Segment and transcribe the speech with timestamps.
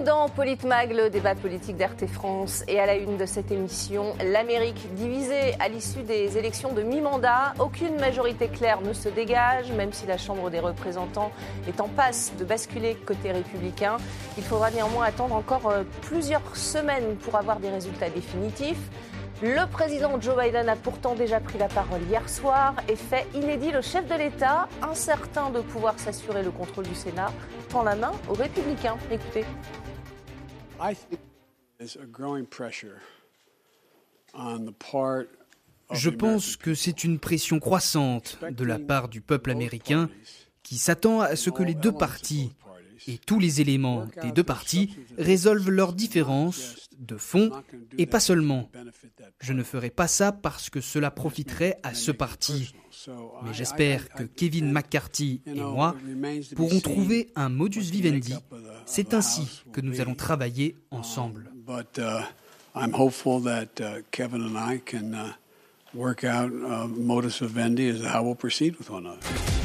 [0.00, 2.64] Bienvenue dans Politmag, le débat politique d'RT France.
[2.68, 7.54] Et à la une de cette émission, l'Amérique divisée à l'issue des élections de mi-mandat.
[7.58, 11.32] Aucune majorité claire ne se dégage, même si la Chambre des représentants
[11.68, 13.96] est en passe de basculer côté républicain.
[14.38, 18.90] Il faudra néanmoins attendre encore euh, plusieurs semaines pour avoir des résultats définitifs.
[19.42, 23.70] Le président Joe Biden a pourtant déjà pris la parole hier soir et fait inédit
[23.70, 27.32] le chef de l'État, incertain de pouvoir s'assurer le contrôle du Sénat,
[27.70, 28.96] tend la main aux républicains.
[29.10, 29.44] Écoutez.
[35.92, 40.08] Je pense que c'est une pression croissante de la part du peuple américain
[40.62, 42.52] qui s'attend à ce que les deux partis
[43.06, 47.50] et tous les éléments des deux partis résolvent leurs différences de fond
[47.98, 48.70] et pas seulement.
[49.40, 52.74] Je ne ferai pas ça parce que cela profiterait à ce parti.
[53.44, 55.96] Mais j'espère que Kevin McCarthy et moi
[56.56, 58.34] pourrons trouver un modus vivendi.
[58.86, 61.50] C'est ainsi que nous allons travailler ensemble.
[65.94, 66.52] work out
[66.88, 69.59] modus vivendi is how we'll proceed with one another.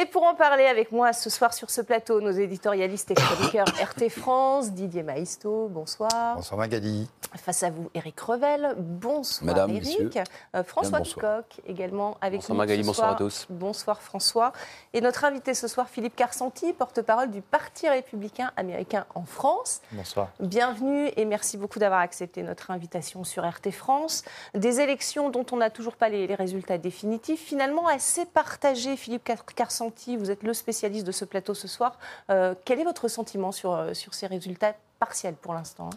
[0.00, 3.66] Et pour en parler avec moi ce soir sur ce plateau, nos éditorialistes et chroniqueurs
[3.96, 6.36] RT France, Didier Maisto, bonsoir.
[6.36, 7.08] Bonsoir Magali.
[7.34, 10.20] Face à vous, Eric Revel, bonsoir Madame, Eric.
[10.54, 13.46] Euh, François Picoc également avec bonsoir Magali, bonsoir à tous.
[13.50, 14.52] Bonsoir François.
[14.92, 19.80] Et notre invité ce soir, Philippe Carsanti, porte-parole du Parti républicain américain en France.
[19.90, 20.28] Bonsoir.
[20.38, 24.22] Bienvenue et merci beaucoup d'avoir accepté notre invitation sur RT France.
[24.54, 29.28] Des élections dont on n'a toujours pas les, les résultats définitifs, finalement assez partagées, Philippe
[29.56, 29.87] Carsanti
[30.18, 31.98] vous êtes le spécialiste de ce plateau ce soir.
[32.30, 35.90] Euh, quel est votre sentiment sur, euh, sur ces résultats partiels pour l'instant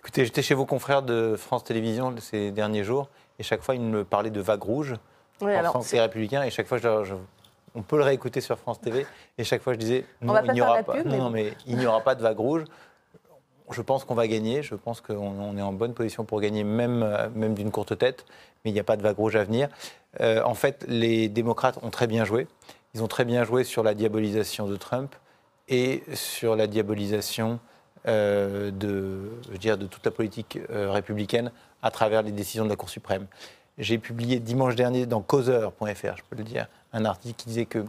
[0.00, 3.80] Écoutez, j'étais chez vos confrères de France Télévisions ces derniers jours, et chaque fois, ils
[3.80, 4.94] me parlaient de vagues rouges
[5.40, 6.78] oui, en alors, c'est républicain, et chaque fois,
[7.74, 9.04] on peut le réécouter sur France TV,
[9.36, 12.00] et chaque fois, je disais, non, il n'y aura pas, non, mais il n'y aura
[12.00, 12.64] pas de vague rouge.
[13.70, 17.02] Je pense qu'on va gagner, je pense qu'on est en bonne position pour gagner, même,
[17.02, 18.24] euh, même d'une courte tête,
[18.64, 19.68] mais il n'y a pas de vague rouge à venir.
[20.20, 22.46] en fait, les démocrates ont très bien joué.
[22.94, 25.14] Ils ont très bien joué sur la diabolisation de Trump
[25.68, 27.58] et sur la diabolisation
[28.06, 31.50] euh, de, je dire, de toute la politique euh, républicaine
[31.82, 33.26] à travers les décisions de la Cour suprême.
[33.78, 37.84] J'ai publié dimanche dernier dans causeur.fr, je peux le dire, un article qui disait que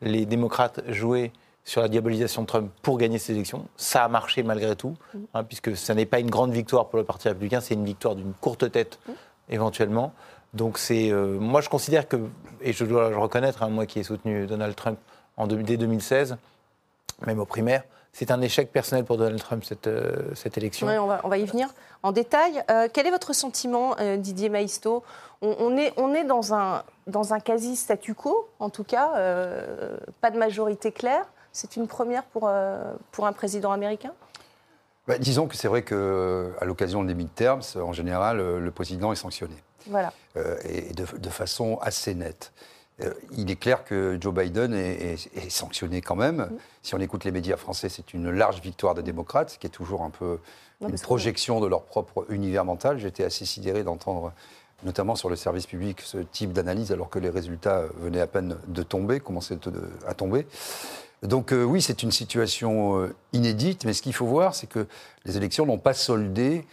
[0.00, 1.32] les démocrates jouaient
[1.64, 3.66] sur la diabolisation de Trump pour gagner ces élections.
[3.76, 4.96] Ça a marché malgré tout,
[5.32, 8.14] hein, puisque ce n'est pas une grande victoire pour le Parti républicain, c'est une victoire
[8.14, 8.98] d'une courte tête,
[9.48, 10.12] éventuellement.
[10.52, 12.16] Donc c'est, euh, moi je considère que,
[12.64, 14.98] et je dois le reconnaître, hein, moi qui ai soutenu Donald Trump
[15.36, 16.36] en, dès 2016,
[17.26, 20.86] même aux primaires, c'est un échec personnel pour Donald Trump cette, euh, cette élection.
[20.86, 21.68] Oui, on, va, on, va, y venir
[22.02, 22.64] en détail.
[22.70, 25.02] Euh, quel est votre sentiment, Didier Maisto?
[25.42, 29.10] On, est, on est dans un, dans un quasi statu quo, en tout cas,
[30.22, 31.26] pas de majorité claire.
[31.52, 32.50] C'est une première pour,
[33.12, 34.12] pour un président américain?
[35.06, 39.56] Bah, Disons que c'est vrai qu'à l'occasion des midterms, en général, le président est sanctionné.
[39.86, 40.12] Voilà.
[40.36, 42.52] Euh, et de, façon assez nette.
[43.02, 46.50] Euh, il est clair que Joe Biden est, sanctionné quand même.
[46.82, 49.70] Si on écoute les médias français, c'est une large victoire des démocrates, ce qui est
[49.70, 50.38] toujours un peu
[50.80, 52.98] une projection de leur propre univers mental.
[52.98, 54.32] J'étais assez sidéré d'entendre,
[54.84, 58.56] notamment sur le service public, ce type d'analyse, alors que les résultats venaient à peine
[58.68, 59.58] de tomber, commençaient
[60.06, 60.46] à tomber.
[61.22, 64.86] Donc euh, oui, c'est une situation inédite, mais ce qu'il faut voir, c'est que
[65.24, 66.64] les élections n'ont pas soldé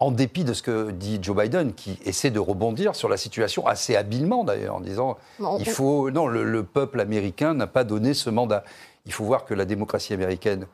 [0.00, 3.66] en dépit de ce que dit Joe Biden, qui essaie de rebondir sur la situation
[3.66, 5.18] assez habilement d'ailleurs, en disant
[5.58, 8.64] il faut non, le, peuple américain n'a pas donné ce mandat.
[9.04, 10.66] Il faut voir que la démocratie américaine,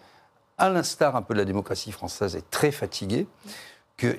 [0.58, 3.26] à l'instar un peu de la démocratie française, est très fatiguée,
[3.96, 4.16] que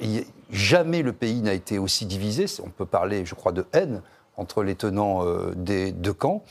[0.50, 2.46] jamais le pays n'a été aussi divisé.
[2.64, 4.02] On peut parler, je crois, de haine
[4.36, 6.44] entre les tenants euh, des deux camps.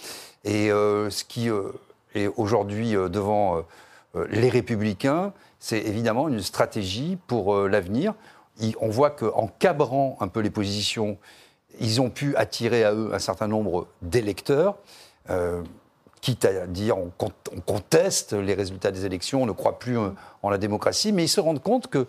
[0.45, 1.73] Et euh, ce qui euh,
[2.15, 3.63] est aujourd'hui devant
[4.31, 8.15] les républicains, c'est évidemment une stratégie pour l'avenir
[8.81, 11.19] on voit qu'en cabrant un peu les positions,
[11.81, 14.77] ils ont pu attirer à eux un certain nombre d'électeurs.
[15.31, 15.63] Euh,
[16.21, 17.13] quitte à dire on,
[17.67, 19.97] conteste les résultats des élections, on ne croit plus
[20.43, 22.07] en, la démocratie, mais ils se rendent compte que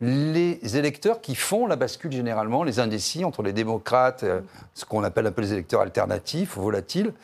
[0.00, 4.40] les électeurs qui font la bascule généralement, les indécis entre les démocrates, euh,
[4.74, 7.14] ce qu'on appelle un peu les électeurs alternatifs, volatiles,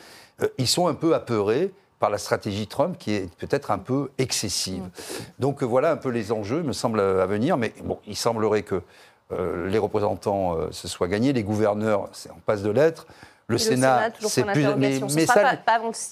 [0.41, 4.09] euh, ils sont un peu apeurés par la stratégie Trump qui est peut-être un peu
[4.17, 4.83] excessive.
[5.37, 7.57] Donc voilà un peu les enjeux, me semble, à venir.
[7.57, 8.81] Mais bon, il semblerait que
[9.31, 13.05] euh, les représentants euh, se soient gagnés, les gouverneurs, c'est en passe de lettres.
[13.47, 14.65] Le Sénat, c'est plus.
[14.77, 15.57] Mais, mais, ça,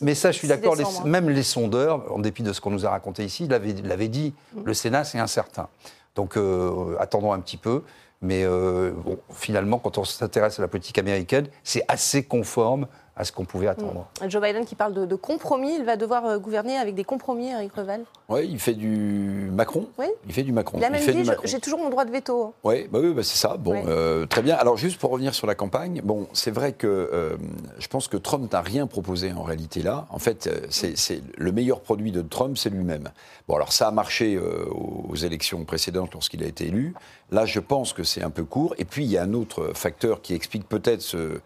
[0.01, 0.75] mais, ça, je suis d'accord.
[1.05, 4.33] Même les sondeurs, en dépit de ce qu'on nous a raconté ici, l'avaient dit.
[4.53, 4.61] Mm.
[4.65, 5.69] Le Sénat, c'est incertain.
[6.15, 7.83] Donc euh, attendons un petit peu.
[8.21, 12.85] Mais bon, finalement, quand on s'intéresse à la politique américaine, c'est assez conforme
[13.19, 14.07] à ce qu'on pouvait attendre.
[14.21, 14.29] Mm.
[14.29, 17.73] Joe Biden qui parle de, compromis, il va devoir euh, gouverner avec des compromis, Eric
[17.73, 18.05] Reval.
[18.29, 19.87] Oui, il fait du Macron.
[19.97, 20.05] Oui.
[20.25, 20.77] Il fait du Macron.
[20.79, 22.53] Il a même dit j'ai toujours mon droit de veto.
[22.63, 23.57] Ouais, bah oui, bah c'est ça.
[23.57, 24.55] Bon, euh, très bien.
[24.55, 27.35] Alors juste pour revenir sur la campagne, bon, c'est vrai que euh,
[27.77, 30.07] je pense que Trump n'a rien proposé en réalité là.
[30.11, 33.09] En fait, c'est le meilleur produit de Trump, c'est lui-même.
[33.49, 36.93] Bon, alors ça a marché aux élections précédentes lorsqu'il a été élu.
[37.31, 38.75] Là, je pense que c'est un peu court.
[38.77, 41.41] Et puis il y a un autre facteur qui explique peut-être ce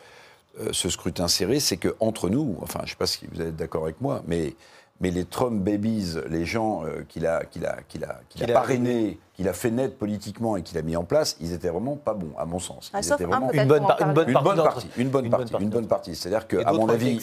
[0.72, 3.84] ce scrutin serré, c'est qu'entre nous, enfin, je ne sais pas si vous êtes d'accord
[3.84, 4.56] avec moi, mais,
[5.04, 8.54] mais les Trump babies, les gens euh, qu'il a, qu'il a, qu'il a, qu'il a
[8.54, 11.98] parrainés, qu'il a fait naître politiquement et qu'il a mis en place, ils étaient vraiment
[11.98, 12.90] pas bons, à mon sens.
[12.94, 16.16] Ah, ils étaient vraiment une, bonne, une, bonne, partie, une bonne partie, une bonne partie.
[16.16, 17.20] C'est-à-dire qu'à mon avis,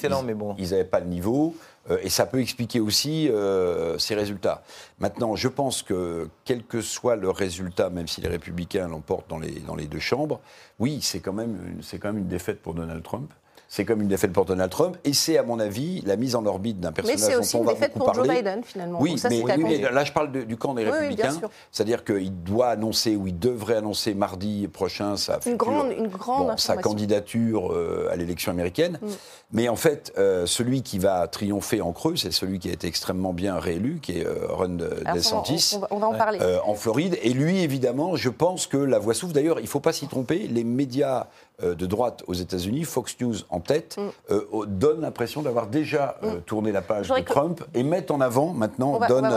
[0.59, 1.55] ils n'avaient pas le niveau.
[1.89, 4.63] Euh, et ça peut expliquer aussi euh, ces résultats.
[4.99, 9.39] Maintenant, je pense que quel que soit le résultat, même si les républicains l'emportent dans
[9.39, 10.41] les, dans les deux chambres,
[10.79, 13.33] oui, c'est quand, même, quand même une défaite pour Donald Trump
[13.71, 16.45] c'est comme une défaite pour Donald Trump, et c'est, à mon avis, la mise en
[16.45, 19.01] orbite d'un personnage mais aussi dont on va beaucoup pour Joe Biden, finalement.
[19.01, 19.15] Oui,
[19.59, 21.41] mais, là, je parle du camp des Républicains.
[21.71, 26.59] C'est-à-dire qu'il doit annoncer, ou il devrait annoncer mardi prochain sa, une grande, une grande
[26.59, 28.99] sa candidature euh, à l'élection américaine.
[29.01, 29.07] Mm.
[29.53, 32.89] Mais en fait, euh, celui qui va triompher en creux, c'est celui qui a été
[32.89, 34.79] extrêmement bien réélu, qui est euh, Ron
[35.15, 36.41] DeSantis, on, va, en parler.
[36.65, 37.19] en Floride.
[37.23, 39.33] Et lui, évidemment, je pense que la voix souffle.
[39.33, 41.29] D'ailleurs, il ne faut pas s'y tromper, les médias
[41.63, 44.33] de droite aux États-Unis, Fox News en tête, mm.
[44.33, 46.41] euh, donne l'impression d'avoir déjà euh, mm.
[46.43, 49.29] tourné la page de Trump et met en avant maintenant donne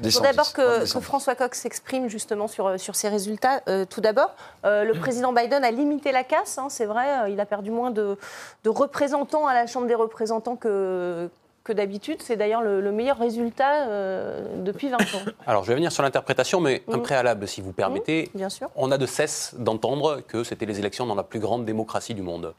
[0.00, 3.60] des Je d'abord que, François Cox s'exprime justement sur, sur ces résultats.
[3.88, 4.34] tout d'abord,
[4.64, 8.16] le président Biden a limité la casse, hein, c'est vrai, il a perdu moins de,
[8.64, 11.30] de représentants à la Chambre des représentants que
[11.68, 12.22] que d'habitude.
[12.22, 15.02] C'est d'ailleurs le, meilleur résultat euh, depuis 20 ans.
[15.46, 17.02] Alors, je vais venir sur l'interprétation, mais un mmh.
[17.02, 18.30] préalable, si vous permettez.
[18.32, 18.70] Mmh, bien sûr.
[18.74, 22.22] On a de cesse d'entendre que c'était les élections dans la plus grande démocratie du
[22.22, 22.54] monde.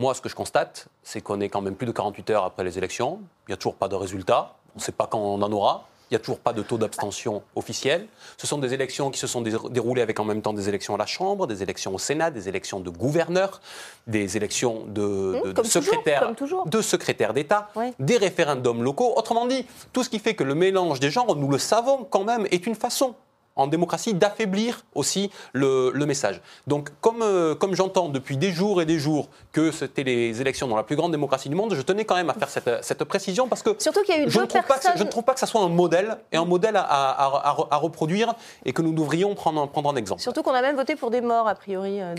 [0.00, 2.64] Moi, ce que je constate, c'est qu'on est quand même plus de 48 heures après
[2.64, 3.20] les élections.
[3.46, 4.54] Il n'y a toujours pas de résultat.
[4.74, 5.86] On ne sait pas quand on en aura.
[6.10, 8.08] Il n'y a toujours pas de taux d'abstention officiel.
[8.36, 10.98] Ce sont des élections qui se sont déroulées avec en même temps des élections à
[10.98, 13.60] la Chambre, des élections au Sénat, des élections de gouverneurs,
[14.08, 16.32] des élections de, de, secrétaires,
[16.66, 17.68] de secrétaires d'État,
[18.00, 19.12] des référendums locaux.
[19.16, 22.24] Autrement dit, tout ce qui fait que le mélange des genres, nous le savons quand
[22.24, 23.14] même, est une façon
[23.60, 26.40] en démocratie d'affaiblir aussi le, message.
[26.66, 30.66] Donc, comme, euh, comme j'entends depuis des jours et des jours que c'était les élections
[30.66, 33.04] dans la plus grande démocratie du monde, je tenais quand même à faire cette, cette
[33.04, 35.08] précision parce que Surtout qu'il y a eu je, ne trouve pas que, je ne
[35.08, 38.34] trouve pas que ça soit un modèle et un modèle à, à, reproduire
[38.64, 40.20] et que nous devrions prendre, prendre un exemple.
[40.22, 42.14] Surtout qu'on a même voté pour des morts, a priori, euh,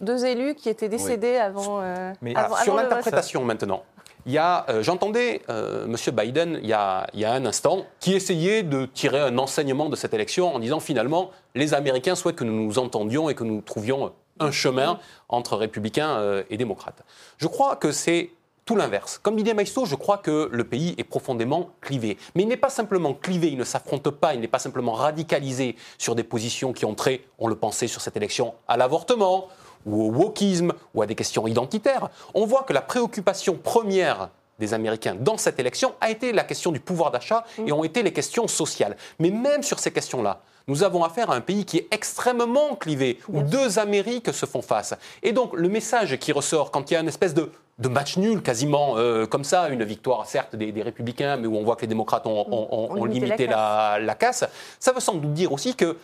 [0.00, 2.34] deux, élus qui étaient décédés avant, euh, Mais,
[2.64, 3.82] Sur l'interprétation maintenant.
[4.26, 5.96] Euh, j'entendais euh, M.
[6.14, 10.54] Biden il y, a, un instant qui essayait de tirer un enseignement de cette élection
[10.54, 14.50] en disant finalement les Américains souhaitent que nous nous entendions et que nous trouvions un
[14.50, 14.98] chemin
[15.28, 17.02] entre républicains euh, et démocrates.
[17.38, 18.30] Je crois que c'est
[18.68, 19.16] tout l'inverse.
[19.16, 22.18] Comme dit Maisto, je crois que le pays est profondément clivé.
[22.34, 25.74] Mais il n'est pas simplement clivé, il ne s'affronte pas, il n'est pas simplement radicalisé
[25.96, 29.48] sur des positions qui ont trait, on le pensait sur cette élection, à l'avortement
[29.86, 34.74] ou au wokisme ou à des questions identitaires, on voit que la préoccupation première des
[34.74, 38.12] Américains dans cette élection a été la question du pouvoir d'achat et ont été les
[38.12, 38.96] questions sociales.
[39.18, 43.18] Mais même sur ces questions-là, nous avons affaire à un pays qui est extrêmement clivé,
[43.32, 44.94] où deux Amériques se font face.
[45.22, 47.50] Et donc le message qui ressort quand il y a une espèce de,
[47.88, 51.76] match nul, quasiment euh, comme ça, une victoire certes des, républicains, mais où on voit
[51.76, 54.44] que les démocrates ont, limité, la, la, casse,
[54.78, 55.96] ça veut sans doute dire aussi que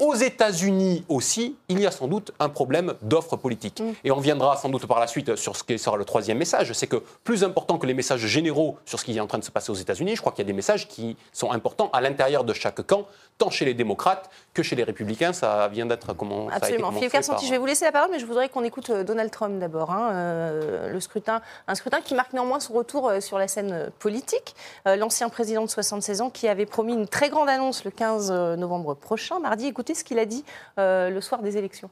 [0.00, 3.80] aux États-Unis aussi, il y a sans doute un problème d'offre politique.
[3.80, 3.92] Mm.
[4.04, 6.72] Et on viendra sans doute par la suite sur ce qui sera le troisième message,
[6.72, 9.44] c'est que plus important que les messages généraux sur ce qui est en train de
[9.44, 12.00] se passer aux États-Unis, je crois qu'il y a des messages qui sont importants à
[12.00, 13.06] l'intérieur de chaque camp,
[13.38, 15.32] tant chez les démocrates que chez les républicains.
[15.32, 16.92] Ça vient d'être comment Absolument.
[16.92, 19.30] Philippe Carsanti, je vais vous laisser la parole, mais je voudrais qu'on écoute euh, Donald
[19.30, 19.90] Trump d'abord.
[19.90, 23.90] Hein, euh, le scrutin, un scrutin qui marque néanmoins son retour euh, sur la scène
[23.98, 24.54] politique.
[24.86, 28.94] L'ancien président de 76 ans qui avait promis une très grande annonce le 15 novembre
[28.94, 29.66] prochain, mardi.
[29.66, 30.44] Écoutez ce qu'il a dit
[30.76, 31.90] le soir des élections.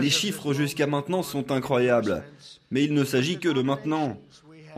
[0.00, 2.24] Les chiffres jusqu'à maintenant sont incroyables,
[2.70, 4.16] mais il ne s'agit que de maintenant.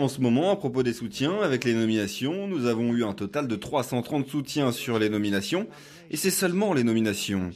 [0.00, 3.46] En ce moment, à propos des soutiens, avec les nominations, nous avons eu un total
[3.46, 5.66] de 330 soutiens sur les nominations,
[6.10, 7.50] et c'est seulement les nominations.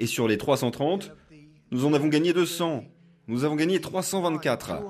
[0.00, 1.12] Et sur les 330,
[1.70, 2.82] nous en avons gagné 200.
[3.28, 4.82] Nous avons gagné 324.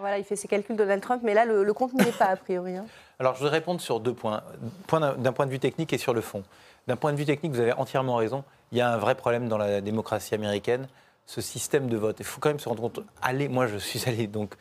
[0.00, 2.36] Voilà, il fait ses calculs Donald Trump, mais là, le, compte n'y est pas, a
[2.36, 2.74] priori.
[2.74, 2.86] Hein.
[3.20, 4.42] Alors, je voudrais répondre sur deux points.
[4.88, 6.42] Point d'un point de vue technique et sur le fond.
[6.88, 8.42] D'un point de vue technique, vous avez entièrement raison.
[8.72, 10.86] Il y a un vrai problème dans la démocratie américaine,
[11.26, 12.16] ce système de vote.
[12.18, 13.00] Il faut quand même se rendre compte.
[13.22, 14.54] Allez, moi, je suis allé donc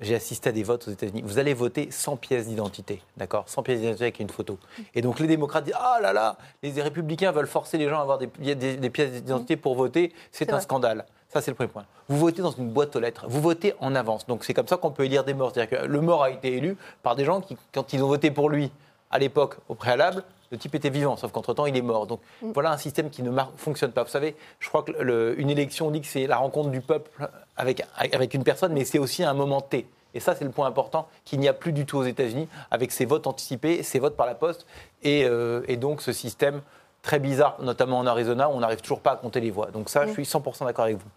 [0.00, 1.22] j'ai assisté à des votes aux États-Unis.
[1.24, 3.44] Vous allez voter sans pièce d'identité, d'accord?
[3.48, 4.58] Sans pièce d'identité avec une photo.
[4.94, 8.02] Et donc les démocrates disent Ah là là, les républicains veulent forcer les gens à
[8.02, 11.04] avoir des, des, pièces d'identité pour voter, c'est un scandale.
[11.28, 11.84] Ça, c'est le premier point.
[12.08, 13.26] Vous votez dans une boîte aux lettres.
[13.28, 14.26] Vous votez en avance.
[14.26, 15.52] Donc, c'est comme ça qu'on peut élire des morts.
[15.54, 18.32] C'est-à-dire que le mort a été élu par des gens qui, quand ils ont voté
[18.32, 18.72] pour lui
[19.12, 22.06] à l'époque, au préalable, le type était vivant, sauf qu'entre-temps, il est mort.
[22.06, 22.52] Donc mm.
[22.52, 24.02] voilà un système qui ne fonctionne pas.
[24.02, 27.10] Vous savez, je crois qu'une élection, on dit que c'est la rencontre du peuple
[27.56, 29.86] avec, avec une personne, mais c'est aussi un moment T.
[30.12, 32.90] Et ça, c'est le point important qu'il n'y a plus du tout aux États-Unis, avec
[32.90, 34.66] ces votes anticipés, ces votes par la poste,
[35.04, 36.62] et, euh, et donc ce système
[37.02, 39.70] très bizarre, notamment en Arizona, où on n'arrive toujours pas à compter les voix.
[39.70, 41.08] Donc ça, je suis 100% d'accord avec vous.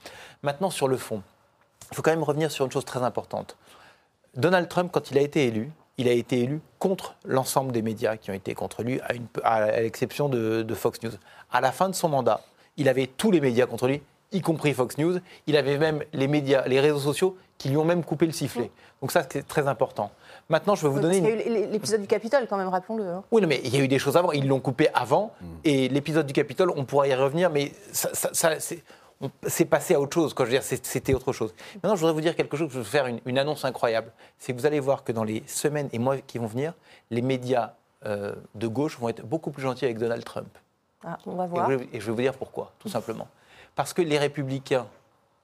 [0.44, 1.22] Maintenant, sur le fond,
[1.92, 3.58] il faut quand même revenir sur une chose très importante.
[4.36, 8.18] Donald Trump, quand il a été élu, il a été élu contre l'ensemble des médias
[8.18, 9.00] qui ont été contre lui,
[9.44, 11.12] à, l'exception de, de, Fox News.
[11.52, 12.42] À la fin de son mandat,
[12.78, 15.20] il avait tous les médias contre lui, y compris Fox News.
[15.48, 18.72] Il avait même les médias, les réseaux sociaux qui lui ont même coupé le sifflet.
[19.02, 20.12] Donc ça, c'est très important.
[20.50, 21.18] Maintenant, je vais vous donner.
[21.18, 23.08] Il y a eu l'épisode du Capitole, quand même, rappelons-le.
[23.08, 23.24] Hein.
[23.32, 24.32] Oui, mais il y a eu des choses avant.
[24.32, 25.32] Ils l'ont coupé avant.
[25.40, 25.46] Mm.
[25.64, 28.84] Et l'épisode du Capitole, on pourra y revenir, mais ça, c'est
[29.70, 30.34] passé à autre chose.
[30.34, 31.54] Quand je veux dire, c'était autre chose.
[31.76, 32.70] Maintenant, je voudrais vous dire quelque chose.
[32.70, 34.12] Je vais vous faire une, annonce incroyable.
[34.38, 36.74] C'est que vous allez voir que dans les semaines et mois qui vont venir,
[37.12, 37.74] les médias
[38.06, 40.50] euh, de gauche vont être beaucoup plus gentils avec Donald Trump.
[41.06, 41.72] Ah, on va voir.
[41.72, 43.28] Et, et je vais vous dire pourquoi, tout simplement.
[43.76, 44.88] Parce que les républicains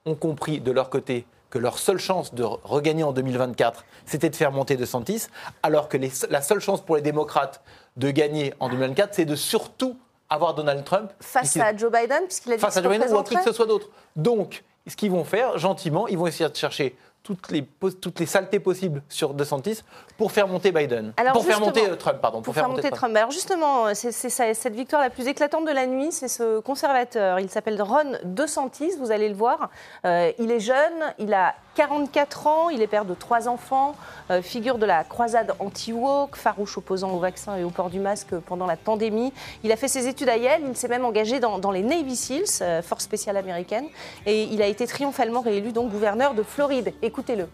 [0.06, 4.36] ont compris de leur côté que leur seule chance de regagner en 2024, c'était de
[4.36, 5.28] faire monter De Santis,
[5.64, 5.98] alors que
[6.30, 7.62] la seule chance pour les démocrates
[7.98, 9.98] de gagner en 2024, c'est de surtout
[10.30, 11.12] avoir Donald Trump.
[11.20, 13.44] Face à Joe Biden, puisqu'il a dit Face à Joe Biden ou à qui que
[13.44, 13.90] ce soit d'autre.
[14.16, 16.96] Donc, ce qu'ils vont faire, gentiment, ils vont essayer de chercher
[17.30, 17.64] toutes les,
[18.02, 19.84] toutes les saletés possibles sur DeSantis
[20.18, 21.14] pour faire monter Biden.
[21.32, 22.42] pour faire monter euh, Trump, pardon.
[22.42, 23.16] Pour, faire, monter, Trump.
[23.16, 27.40] Alors justement, c'est cette victoire la plus éclatante de la nuit, c'est ce conservateur.
[27.40, 29.70] Il s'appelle Ron DeSantis, vous allez le voir.
[30.06, 33.96] Euh, il est jeune, il a 44 ans, il est père de trois enfants,
[34.32, 38.34] euh, figure de la croisade anti-woke, farouche opposant au vaccin et au port du masque
[38.48, 39.32] pendant la pandémie.
[39.64, 42.16] Il a fait ses études à Yale, il s'est même engagé dans, dans les Navy
[42.16, 43.86] Seals, force spéciale américaine,
[44.26, 46.92] et il a été triomphalement réélu donc gouverneur de Floride.
[47.20, 47.50] Écoutez-le.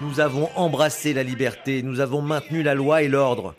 [0.00, 3.56] Nous avons embrassé la liberté, nous avons maintenu la loi et l'ordre.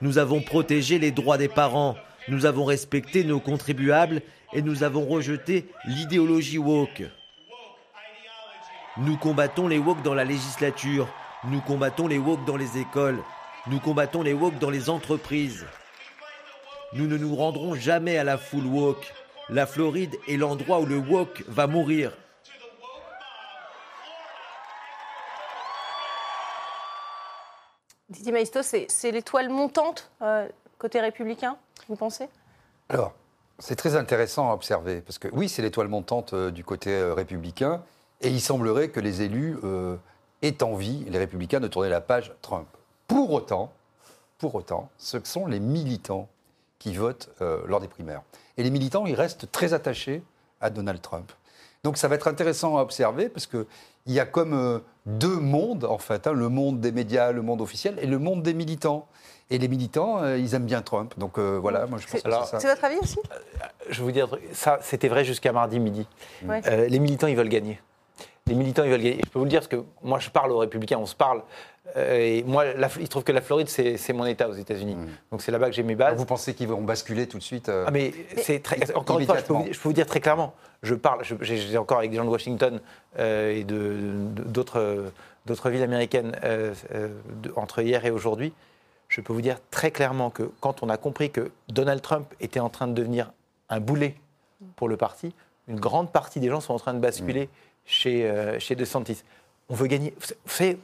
[0.00, 1.94] Nous avons protégé les droits des parents,
[2.26, 7.04] nous avons respecté nos contribuables et nous avons rejeté l'idéologie woke.
[8.96, 11.06] Nous combattons les woke dans la législature,
[11.44, 13.22] nous combattons les woke dans les écoles,
[13.68, 15.64] nous combattons les woke dans les entreprises.
[16.94, 19.14] Nous ne nous rendrons jamais à la foule woke.
[19.48, 22.10] La Floride est l'endroit où le woke va mourir.
[28.12, 30.46] Didier Maisto, c'est l'étoile montante euh,
[30.78, 31.56] côté républicain,
[31.88, 32.28] vous pensez?
[32.90, 33.14] Alors,
[33.58, 37.14] c'est très intéressant à observer, parce que oui, c'est l'étoile montante euh, du côté euh,
[37.14, 37.82] républicain,
[38.20, 39.58] et il semblerait que les élus
[40.42, 42.68] aient envie, les républicains, de tourner la page Trump.
[43.08, 43.72] Pour autant,
[44.38, 46.28] pour autant, ce sont les militants
[46.78, 48.22] qui votent lors des primaires.
[48.56, 50.22] Et les militants, ils restent très attachés
[50.60, 51.32] à Donald Trump.
[51.84, 53.66] Donc ça va être intéressant à observer parce qu'il
[54.06, 57.60] y a comme euh, deux mondes, en fait, hein, le monde des médias, le monde
[57.60, 59.08] officiel et le monde des militants.
[59.50, 61.12] Et les militants, euh, ils aiment bien Trump.
[61.18, 62.60] Donc euh, voilà, moi je pense que c'est ça.
[62.60, 63.18] C'est votre avis aussi?
[63.90, 66.06] Je vais vous dire, ça c'était vrai jusqu'à mardi midi.
[66.42, 67.80] les militants, ils veulent gagner
[68.46, 69.20] les militants, ils veulent gagner.
[69.24, 71.42] Je peux vous le dire parce que moi, je parle aux républicains, on se parle.
[71.96, 72.64] Euh, et moi,
[72.98, 74.94] il se trouve que la Floride, c'est mon État aux États-Unis.
[74.94, 75.08] Mm.
[75.30, 76.16] Donc c'est là-bas que j'ai mes bases.
[76.16, 78.94] vous pensez qu'ils vont basculer tout de suite euh, Ah, mais, c'est très.
[78.94, 80.54] Encore une fois, je peux, vous, dire très clairement.
[80.82, 82.80] Je parle, j'ai encore avec des gens de Washington
[83.18, 85.12] euh, et d'autres
[85.44, 86.36] d'autres villes américaines
[87.56, 88.52] entre hier et aujourd'hui.
[89.08, 92.60] Je peux vous dire très clairement que quand on a compris que Donald Trump était
[92.60, 93.32] en train de devenir
[93.68, 94.14] un boulet
[94.76, 95.34] pour le parti,
[95.68, 97.46] une grande partie des gens sont en train de basculer.
[97.46, 97.48] Mm
[97.84, 99.24] chez, chez DeSantis.
[99.68, 100.14] On veut gagner.
[100.60, 100.76] il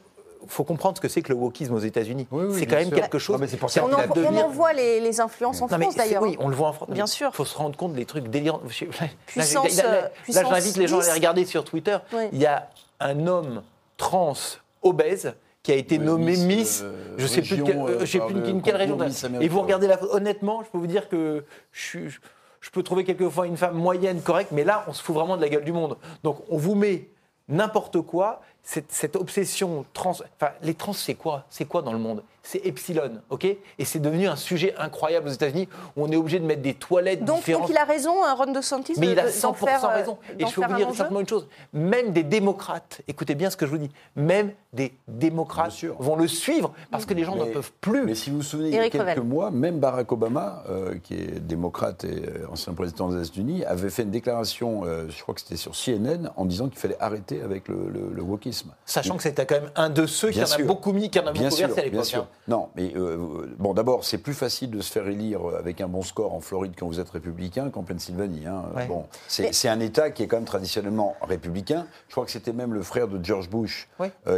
[0.47, 2.27] faut comprendre ce que c'est que le wokisme aux États-unis.
[2.53, 3.39] c'est quand même quelque chose.
[3.59, 6.21] pour ça on, en, voit les, influences en France d'ailleurs.
[6.21, 6.89] Oui, on le voit en France.
[6.89, 7.29] Bien sûr.
[7.33, 8.61] Il faut se rendre compte des trucs délirants.
[9.25, 11.97] Puissance, là, j'invite les gens à les regarder sur Twitter.
[12.31, 12.69] Il y a
[12.99, 13.63] un homme
[13.97, 14.33] trans
[14.81, 18.77] obèse qui a été nommé Miss, euh, je ne sais plus, euh, sais plus quelle
[18.77, 18.97] région.
[19.41, 22.19] Et vous regardez la photo, honnêtement, je peux vous dire que je suis
[22.61, 25.41] je peux trouver quelquefois une femme moyenne, correcte, mais là, on se fout vraiment de
[25.41, 25.97] la gueule du monde.
[26.23, 27.09] Donc, on vous met
[27.47, 30.11] n'importe quoi, cette, obsession trans.
[30.11, 31.45] Enfin, les trans, c'est quoi?
[31.49, 32.23] C'est quoi dans le monde?
[32.41, 33.45] C'est Epsilon, ok?
[33.45, 36.73] Et c'est devenu un sujet incroyable aux États-Unis où on est obligé de mettre des
[36.73, 37.63] toilettes donc, différentes.
[37.63, 38.93] Donc il a raison, hein, Ron DeSantis.
[38.97, 40.17] Mais il a 100% raison.
[40.37, 43.65] Et je vais vous dire simplement une chose même des démocrates, écoutez bien ce que
[43.65, 47.71] je vous dis, même des démocrates vont le suivre parce que les gens ne peuvent
[47.81, 48.05] plus.
[48.05, 51.15] Mais si vous vous souvenez, il y a quelques mois, même Barack Obama, euh, qui
[51.15, 55.33] est démocrate et euh, ancien président des États-Unis, avait fait une déclaration, euh, je crois
[55.33, 58.21] que c'était sur CNN, en disant qu'il fallait arrêter avec le, le,
[58.85, 61.27] Sachant que c'était quand même un de ceux qui en a beaucoup mis, qui en
[61.27, 62.13] a beaucoup versé à l'époque.
[62.15, 62.27] Hein.
[62.47, 62.93] Non, mais
[63.57, 66.73] bon, d'abord, c'est plus facile de se faire élire avec un bon score en Floride
[66.77, 68.45] quand vous êtes républicain qu'en Pennsylvanie.
[68.47, 68.63] Hein.
[68.87, 71.87] Bon, c'est un État qui est quand même traditionnellement républicain.
[72.07, 73.89] Je crois que c'était même le frère de George Bush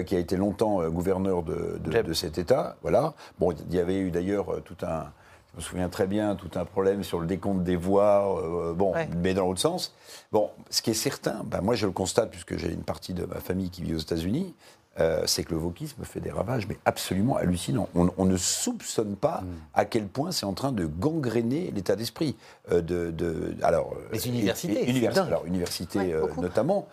[0.05, 2.75] qui a été longtemps gouverneur de, de, cet État.
[2.81, 3.13] Voilà.
[3.39, 5.11] Bon, il y avait eu d'ailleurs tout un
[5.53, 8.93] je me souviens très bien, tout un problème sur le décompte des voix, euh, bon,
[9.17, 9.93] mais dans l'autre sens.
[10.31, 13.25] Bon, ce qui est certain, ben moi je le constate puisque j'ai une partie de
[13.25, 14.53] ma famille qui vit aux États-Unis,
[14.99, 17.87] euh, c'est que le wokisme fait des ravages, mais absolument hallucinants.
[17.95, 19.47] On, ne soupçonne pas mm.
[19.73, 22.35] à quel point c'est en train de gangréner l'état d'esprit
[22.71, 26.87] euh, de, alors les universités, alors universités notamment,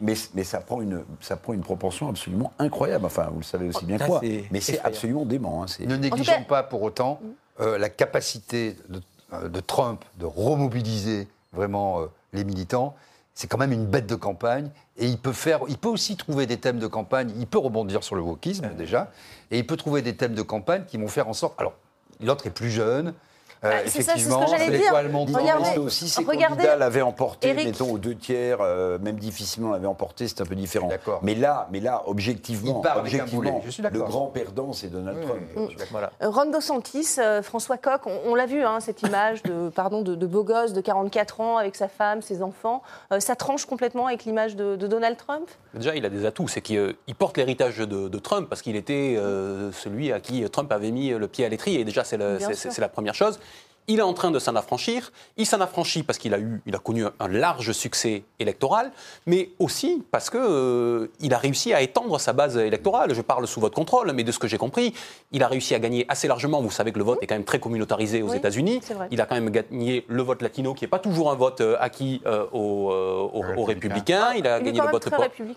[0.00, 3.04] mais, mais, ça prend une ça prend une proportion absolument incroyable.
[3.04, 5.62] Enfin, vous le savez aussi bien que moi, mais c'est absolument dément.
[5.62, 7.26] Hein, ne négligeons pas pour autant mm.
[7.60, 8.76] Euh, la capacité
[9.32, 12.94] euh, de, Trump de remobiliser vraiment euh, les militants,
[13.34, 14.70] c'est quand même une bête de campagne.
[14.96, 18.04] Et il peut, faire, il peut aussi trouver des thèmes de campagne, il peut rebondir
[18.04, 19.10] sur le wokisme déjà,
[19.50, 21.54] et il peut trouver des thèmes de campagne qui vont faire en sorte...
[21.60, 21.74] Alors,
[22.20, 23.12] l'autre est plus jeune,
[23.64, 24.92] euh, bah, c'est c'est ce que j'allais dire.
[24.92, 30.28] Regardez, aussi, ces candidats l'avaient emporté, mettons, aux deux tiers, euh, même difficilement l'avaient emporté,
[30.28, 30.88] c'est un peu différent.
[31.22, 33.62] Mais là, mais là, objectivement, objectivement
[33.92, 35.70] le grand perdant, c'est Donald Trump.
[35.90, 36.10] Voilà.
[36.22, 40.44] Euh, Ron DeSantis, François Coq, on, l'a vu, hein, cette image de, pardon, de, beau
[40.44, 42.82] gosse de 44 ans avec sa femme, ses enfants.
[43.18, 45.48] ça tranche complètement avec l'image de, Donald Trump?
[45.74, 46.48] Déjà, il a des atouts.
[46.48, 49.16] C'est qu'il porte l'héritage de, Trump parce qu'il était
[49.72, 51.80] celui à qui Trump avait mis le pied à l'étrier.
[51.80, 53.38] Et déjà, c'est la première chose.
[53.90, 55.12] Il est en train de s'en affranchir.
[55.38, 58.92] Il s'en affranchit parce qu'il a, eu, il a connu un large succès électoral,
[59.26, 63.14] mais aussi parce qu'il euh, il a réussi à étendre sa base électorale.
[63.14, 64.92] Je parle sous votre contrôle, mais de ce que j'ai compris,
[65.32, 66.60] il a réussi à gagner assez largement.
[66.60, 68.82] Vous savez que le vote est quand même très communautarisé aux États-Unis.
[69.10, 71.76] Il a quand même gagné le vote latino, qui n'est pas toujours un vote euh,
[71.80, 74.34] acquis euh, aux, républicains.
[74.36, 75.08] Il a gagné le vote,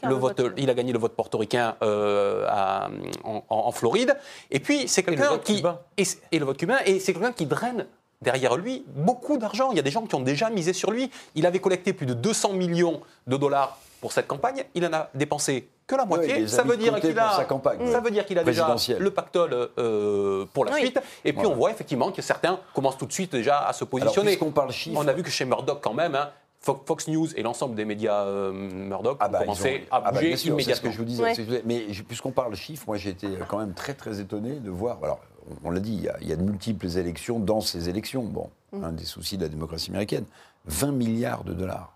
[0.04, 4.16] le vote, il a gagné le vote portoricain en, en, Floride.
[4.50, 5.64] Et puis c'est quelqu'un qui
[5.98, 7.86] et, et le vote cubain et c'est quelqu'un qui draine
[8.22, 9.72] derrière lui beaucoup d'argent.
[9.72, 11.12] Il y a des gens qui ont déjà misé sur lui.
[11.36, 14.64] Il avait collecté plus de 200 millions de dollars pour cette campagne.
[14.74, 16.48] Il en a dépensé que la moitié.
[16.48, 17.46] ça, veut dire qu'il a,
[17.92, 21.00] ça veut dire qu'il a déjà le pactole euh, pour la suite.
[21.26, 24.38] Et puis on voit effectivement que certains commencent tout de suite déjà à se positionner.
[24.42, 26.30] on, parle chiffres, on a vu que chez Murdoch quand même, hein,
[26.62, 30.12] Fox News et l'ensemble des médias euh, Murdoch ah ont bah, commencé à ah bah,
[30.12, 30.60] bouger immédiatement.
[30.60, 31.64] C'est ce que je vous disais.
[31.66, 35.00] Mais puisqu'on parle chiffres, moi j'ai été quand même très très étonné de voir.
[35.02, 35.20] Alors,
[35.64, 38.24] on l'a dit, il y, a, de multiples élections dans ces élections.
[38.24, 38.84] Bon, mm.
[38.84, 40.26] un des soucis de la démocratie américaine.
[40.66, 41.94] 20 milliards de dollars.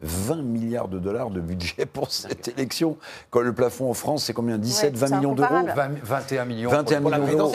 [0.00, 2.96] 20 milliards de dollars de budget pour cette élection.
[3.30, 4.56] Quand le plafond en France, c'est combien?
[4.56, 5.66] 17, 20 millions d'euros?
[6.02, 6.70] 21 millions.
[6.70, 7.52] 21 pour, millions d'euros.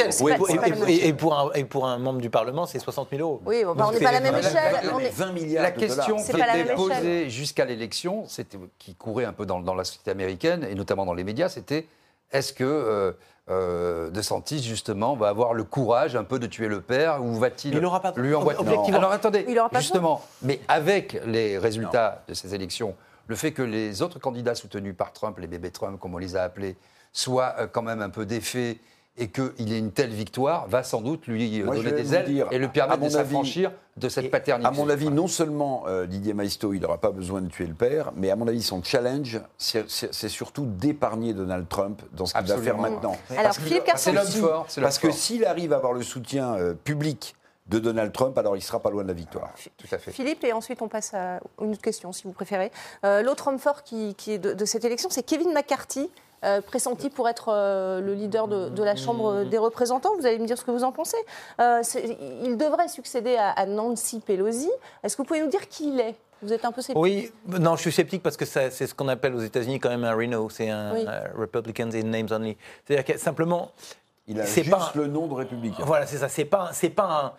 [0.88, 3.42] et, pour un, et pour un membre du Parlement, c'est 60 000 euros.
[3.46, 5.12] Oui, on n'est pas à la même échelle.
[5.14, 8.26] 20 milliards La question qui était posée jusqu'à l'élection,
[8.78, 11.88] qui courait un peu dans, dans, la société américaine, et notamment dans les médias, c'était
[12.34, 13.14] est-ce que euh,
[13.50, 17.36] euh, De Santis, justement, va avoir le courage un peu de tuer le père ou
[17.36, 17.78] va-t-il
[18.18, 18.58] lui envoyer
[18.94, 22.96] Alors attendez, justement, mais avec les résultats de ces élections,
[23.28, 26.36] le fait que les autres candidats soutenus par Trump, les bébés Trump, comme on les
[26.36, 26.78] a appelés,
[27.12, 28.78] soient euh, quand même un peu défaits
[29.18, 32.58] et qu'il ait une telle victoire va sans doute lui euh, donner des ailes et
[32.58, 34.68] le permettre de s'affranchir de cette paternité.
[34.68, 37.76] À mon avis, non seulement euh, Didier Maisto, il n'aura pas besoin de tuer le
[37.76, 42.48] père, mais à mon avis, son challenge, c'est surtout d'épargner Donald Trump dans ce qu'il
[42.48, 43.16] va faire maintenant.
[43.38, 44.68] Alors, Philippe C'est l'homme fort.
[44.82, 47.36] Parce que s'il arrive à avoir le soutien euh, public
[47.68, 49.54] de Donald Trump, alors il sera pas loin de la victoire.
[49.78, 50.12] Tout à fait.
[50.12, 52.72] Philippe, et ensuite on passe à une autre question, si vous préférez.
[53.04, 56.10] L'autre homme fort qui, est de cette élection, c'est Kevin McCarthy,
[56.44, 60.16] euh, pressenti pour être euh, le leader de, la Chambre des représentants.
[60.20, 61.18] Vous allez me dire ce que vous en pensez.
[61.60, 61.82] Euh,
[62.44, 64.70] il devrait succéder à, Nancy Pelosi.
[65.04, 66.16] Est-ce que vous pouvez nous dire qui il est?
[66.42, 69.08] Vous êtes un peu sceptique Oui, non, je suis sceptique parce que c'est ce qu'on
[69.08, 70.94] appelle aux États-Unis quand même un Reno, c'est un
[71.38, 72.58] Republicans in names only.
[72.86, 73.72] C'est-à-dire que simplement.
[74.28, 75.84] Il a juste pas, le nom de républicain.
[75.86, 76.30] Voilà, c'est ça.
[76.30, 77.34] C'est pas, c'est pas un.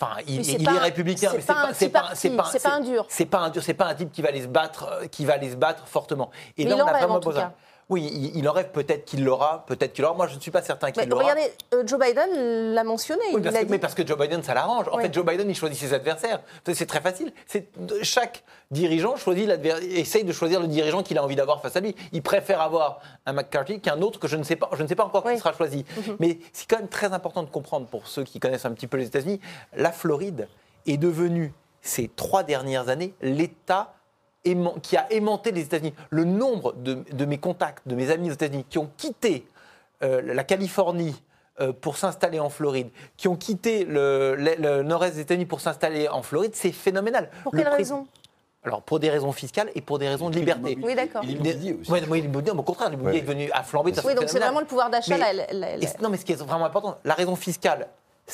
[0.00, 3.04] Enfin, il, est, républicain, mais c'est pas, c'est pas, c'est pas, un dur.
[3.08, 5.34] C'est pas un dur, c'est pas un type qui va aller se battre, qui va
[5.34, 6.30] aller se battre fortement.
[6.56, 7.52] Et là, on a vraiment besoin.
[7.90, 10.16] Oui, il, en rêve peut-être qu'il l'aura, peut-être qu'il l'aura.
[10.16, 11.24] Moi, je ne suis pas certain qu'il l'aura.
[11.24, 13.22] Regardez, euh, Joe Biden l'a mentionné.
[13.34, 14.86] Oui, parce que, mais parce que Joe Biden, ça l'arrange.
[14.92, 16.40] En fait, Joe Biden, il choisit ses adversaires.
[16.72, 17.32] C'est très facile.
[18.02, 19.50] Chaque dirigeant choisit
[19.82, 21.96] essaye de choisir le dirigeant qu'il a envie d'avoir face à lui.
[22.12, 24.70] Il préfère avoir un McCarthy qu'un autre que je ne sais pas.
[24.76, 25.84] Je ne sais pas encore qui sera choisi.
[25.96, 26.16] Mhm.
[26.20, 28.98] Mais c'est quand même très important de comprendre pour ceux qui connaissent un petit peu
[28.98, 29.40] les États-Unis,
[29.74, 30.48] la Floride
[30.86, 33.94] est devenue ces trois dernières années l'État
[34.82, 35.94] qui a aimanté les États-Unis.
[36.10, 39.46] Le nombre de, mes contacts, de mes amis aux États-Unis qui ont quitté
[40.02, 41.22] euh, la Californie
[41.60, 46.22] euh, pour s'installer en Floride, qui ont quitté le, nord-est des États-Unis pour s'installer en
[46.22, 47.30] Floride, c'est phénoménal.
[47.42, 48.06] Pour quelle raison?
[48.62, 50.76] Alors, pour des raisons fiscales et pour des raisons de liberté.
[50.82, 51.22] Oui, d'accord.
[51.22, 51.90] L'immobilier aussi.
[51.90, 53.92] Oui, au contraire, l'immobilier est venu à flamber.
[54.04, 55.16] Oui, donc c'est vraiment le pouvoir d'achat.
[56.02, 57.88] Non, mais ce qui est vraiment important, la raison fiscale,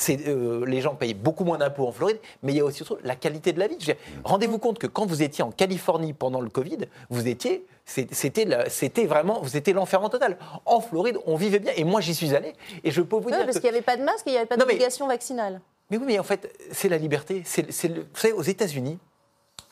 [0.09, 3.15] euh, les gens payent beaucoup moins d'impôts en Floride, mais il y a aussi la
[3.15, 3.77] qualité de la vie.
[4.23, 6.79] Rendez-vous compte que quand vous étiez en Californie pendant le Covid,
[7.09, 10.37] vous étiez, c'était vraiment, vous étiez l'enfermement total.
[10.65, 13.45] En Floride, on vivait bien, et moi j'y suis allé, et je peux vous dire
[13.45, 15.61] parce qu'il n'y avait pas de masque, il n'y avait pas d'obligation vaccinale.
[15.89, 17.43] Mais oui, mais en fait, c'est la liberté.
[17.45, 18.99] C'est, vous savez, aux États-Unis,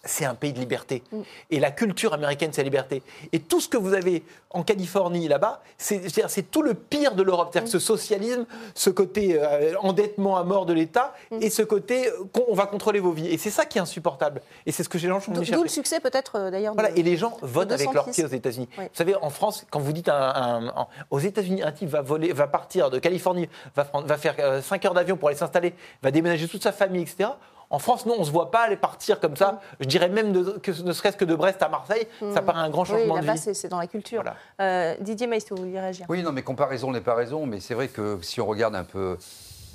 [0.05, 1.03] c'est un pays de liberté.
[1.11, 1.21] Mm.
[1.51, 3.03] Et la culture américaine, c'est la liberté.
[3.33, 7.49] Et tout ce que vous avez en Californie, là-bas, c'est tout le pire de l'Europe.
[7.51, 7.71] C'est-à-dire mm.
[7.71, 11.41] ce socialisme, ce côté euh, endettement à mort de l'État, mm.
[11.41, 13.27] et ce côté qu'on on va contrôler vos vies.
[13.27, 14.41] Et c'est ça qui est insupportable.
[14.65, 16.73] Et c'est ce que les gens sont D'où le succès, peut-être, euh, d'ailleurs.
[16.73, 18.69] Voilà, et les gens votent avec leur pied aux États-Unis.
[18.77, 20.73] Vous savez, en France, quand vous dites un,
[21.09, 24.87] aux États-Unis, un type va, voler, va partir de Californie, va, va faire 5 euh,
[24.87, 27.29] heures d'avion pour aller s'installer, va déménager toute sa famille, etc.
[27.69, 29.53] En France, non, on ne se voit pas aller partir comme ça.
[29.53, 29.59] Mm.
[29.79, 32.45] Je dirais même que ne serait-ce que de Brest à Marseille, ça mm.
[32.45, 33.37] paraît un grand changement de vie.
[33.37, 34.23] c'est dans la culture.
[34.61, 36.05] Euh, Didier Maistre, vous vouliez réagir?
[36.09, 37.45] Oui, non, mais comparaison n'est pas raison.
[37.45, 39.17] Mais c'est vrai que si on regarde un peu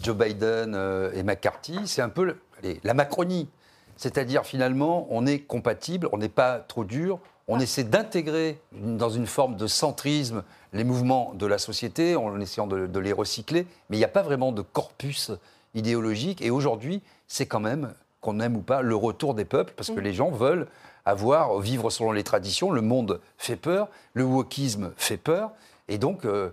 [0.02, 2.36] Joe Biden euh, et McCarthy, c'est un peu
[2.84, 3.48] la Macronie.
[3.96, 7.62] C'est-à-dire, finalement, on est compatible, on n'est pas trop dur, on ah.
[7.62, 12.86] essaie d'intégrer dans une forme de centrisme les mouvements de la société en essayant de,
[12.86, 15.32] de les recycler, mais il n'y a pas vraiment de corpus
[15.74, 16.40] idéologique.
[16.42, 20.00] Et aujourd'hui, c'est quand même, qu'on aime ou pas, le retour des peuples, parce que
[20.00, 20.04] mm.
[20.04, 20.66] les gens veulent
[21.06, 22.72] avoir, vivre selon les traditions.
[22.72, 25.52] Le monde fait peur, le wokisme fait peur.
[25.88, 26.50] Et donc, euh,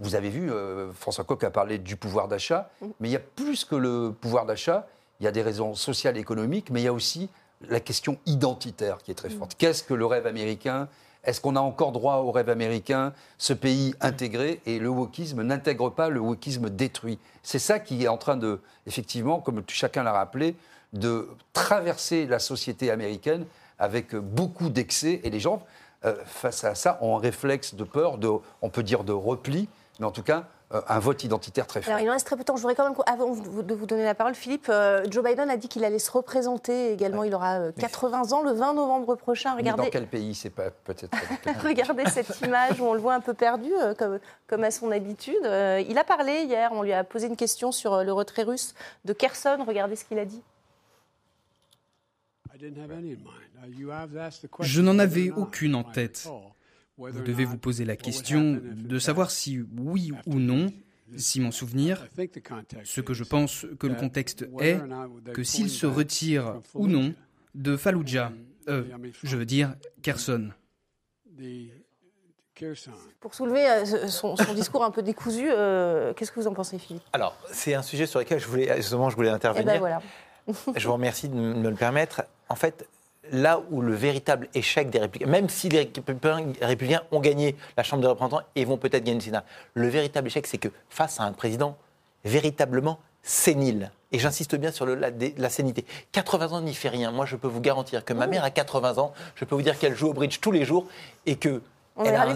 [0.00, 2.86] vous avez vu, euh, François Coq a parlé du pouvoir d'achat, mm.
[3.00, 4.86] mais il y a plus que le pouvoir d'achat.
[5.18, 7.30] Il y a des raisons sociales et économiques, mais il y a aussi
[7.68, 9.38] la question identitaire qui est très mm.
[9.38, 9.54] forte.
[9.56, 10.88] Qu'est-ce que le rêve américain
[11.24, 15.90] est-ce qu'on a encore droit au rêve américain, ce pays intégré Et le wokisme n'intègre
[15.90, 17.18] pas, le wokisme détruit?
[17.42, 20.56] C'est ça qui est en train de, effectivement, comme chacun l'a rappelé,
[20.92, 23.46] de traverser la société américaine
[23.78, 25.20] avec beaucoup d'excès.
[25.22, 25.62] Et les gens,
[26.04, 28.28] euh, face à ça, ont un réflexe de peur, de,
[28.60, 29.68] on peut dire de repli,
[30.00, 30.48] mais en tout cas,
[30.88, 31.92] un vote identitaire très fort.
[31.92, 32.56] Alors, il en reste très peu de temps.
[32.56, 35.56] Je voudrais quand même, avant de vous donner la parole, Philippe, euh, Joe Biden a
[35.56, 37.24] dit qu'il allait se représenter également.
[37.24, 39.54] Il aura 80 euh, ans le 20 novembre prochain.
[39.54, 39.84] Regardez.
[39.84, 41.16] dans quel pays C'est pas peut-être.
[41.62, 45.34] Regardez cette image où on le voit un peu perdu, comme, comme à son habitude.
[45.44, 46.70] il a parlé hier.
[46.72, 49.58] On lui a posé une question sur le retrait russe de Kherson.
[49.66, 50.42] Regardez ce qu'il a dit.
[54.60, 56.28] Je n'en avais aucune en tête.
[56.98, 60.72] Vous devez vous poser la question de savoir si oui ou non,
[61.16, 62.06] si mon souvenir,
[62.84, 64.78] ce que je pense que le contexte est,
[65.32, 67.14] que s'il se retire ou non
[67.54, 68.32] de Fallujah,
[68.68, 68.84] euh,
[69.22, 70.50] je veux dire Kherson.
[73.20, 77.02] Pour soulever euh, son, discours un peu décousu, euh, qu'est-ce que vous en pensez, Philippe?
[77.12, 79.68] Alors, c'est un sujet sur lequel je voulais, justement, je voulais intervenir.
[79.68, 80.02] Eh ben voilà.
[80.76, 82.22] je vous remercie de me le permettre.
[82.48, 82.86] En fait,
[83.30, 85.90] là où le véritable échec des républicains, même si les
[86.60, 90.26] républicains ont gagné la Chambre des représentants et vont peut-être gagner le Sénat, le véritable
[90.26, 91.76] échec, c'est que face à un président
[92.24, 97.12] véritablement sénile, et j'insiste bien sur le, la, la, sénité, 80 ans n'y fait rien.
[97.12, 99.78] Moi, je peux vous garantir que ma mère a 80 ans, je peux vous dire
[99.78, 100.86] qu'elle joue au bridge tous les jours
[101.24, 101.62] et que
[102.04, 102.26] elle a,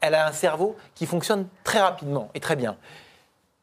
[0.00, 2.76] elle a un cerveau qui fonctionne très rapidement et très bien.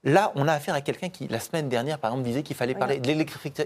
[0.04, 2.76] Là, on a affaire à quelqu'un qui, la semaine dernière, par exemple, disait qu'il fallait
[2.76, 3.08] parler de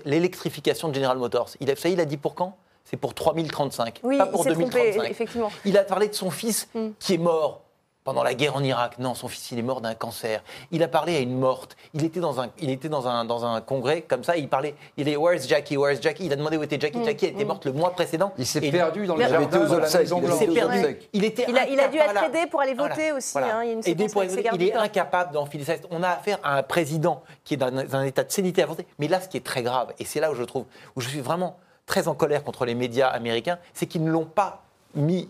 [0.06, 1.50] l'électrification de General Motors.
[1.60, 2.56] Il a, ça, il a dit pour quand?
[2.90, 5.10] C'est pour 3035, oui, pas pour 2035.
[5.10, 5.52] effectivement.
[5.66, 6.90] Il a parlé de son fils mm.
[7.00, 7.62] qui est mort
[8.06, 8.98] pendant la guerre en Irak.
[9.00, 10.42] Non, son fils, il est mort d'un cancer.
[10.72, 11.76] Il a parlé à une morte.
[11.94, 14.38] Il était dans un, il était dans un, dans un congrès comme ça.
[14.38, 14.76] Il parlait.
[14.96, 15.76] Il est Where's Jackie?
[15.76, 16.28] Where's Jackie?
[16.28, 17.00] Il a demandé où était Jackie.
[17.00, 17.06] Mm.
[17.06, 18.32] Jackie était morte le mois précédent.
[18.38, 20.98] Il s'est perdu dans de la Maison Il s'est perdu.
[21.12, 21.46] Il était.
[21.50, 23.38] Il a, il a dû être aidé pour aller voter aussi.
[23.38, 23.64] Hein.
[23.64, 25.74] Il, y a une pour il est incapable d'enfiler ça.
[25.92, 28.88] On a affaire à un président qui est dans un état de sénité avancé.
[29.00, 30.64] Mais là, ce qui est très grave, et c'est là où je trouve,
[30.96, 34.26] où je suis vraiment très en colère contre les médias américains, c'est qu'ils ne l'ont
[34.26, 34.62] pas
[34.94, 35.28] mis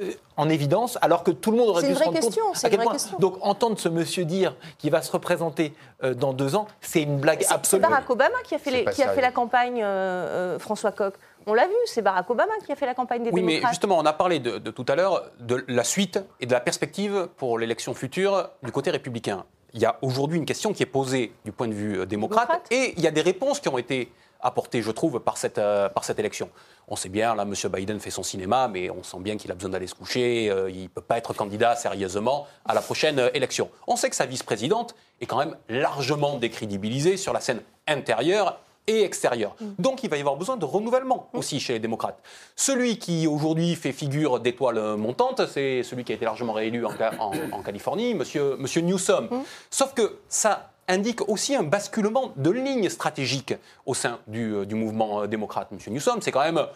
[0.00, 2.70] euh, en évidence, alors que tout le monde aurait dû se rendre question, compte à
[2.70, 2.92] quel point.
[2.92, 3.18] Question.
[3.18, 7.18] Donc entendre ce monsieur dire qu'il va se représenter euh, dans deux ans, c'est une
[7.18, 7.82] blague absolue.
[7.82, 11.14] C'est Barack Obama qui a fait, qui a fait la campagne, euh, François Koch.
[11.46, 13.56] On l'a vu, c'est Barack Obama qui a fait la campagne des oui, démocrates.
[13.56, 16.52] Oui, mais justement, on a parlé de, tout à l'heure de la suite et de
[16.52, 19.44] la perspective pour l'élection future du côté républicain.
[19.72, 22.94] Il y a aujourd'hui une question qui est posée du point de vue démocrate, et
[22.96, 24.12] il y a des réponses qui ont été
[24.46, 26.48] apportées, je trouve, par cette, euh, par cette élection.
[26.88, 27.54] On sait bien, là, M.
[27.72, 30.48] Biden fait son cinéma, mais on sent bien qu'il a besoin d'aller se coucher.
[30.50, 33.68] Euh, il ne peut pas être candidat sérieusement à la prochaine élection.
[33.86, 39.02] On sait que sa vice-présidente est quand même largement décrédibilisée sur la scène intérieure et
[39.02, 39.56] extérieur.
[39.60, 39.66] Mm.
[39.80, 41.38] Donc il va y avoir besoin de renouvellement mm.
[41.38, 42.22] aussi chez les démocrates.
[42.54, 47.62] Celui qui aujourd'hui fait figure d'étoile montante, c'est celui qui a été largement réélu en,
[47.62, 49.24] Californie, monsieur, monsieur Newsom.
[49.24, 49.42] Mm.
[49.70, 54.74] Sauf que ça indique aussi un basculement de ligne stratégique au sein du, euh, du
[54.74, 55.70] mouvement euh, démocrate.
[55.72, 56.66] Monsieur Newsom, c'est quand même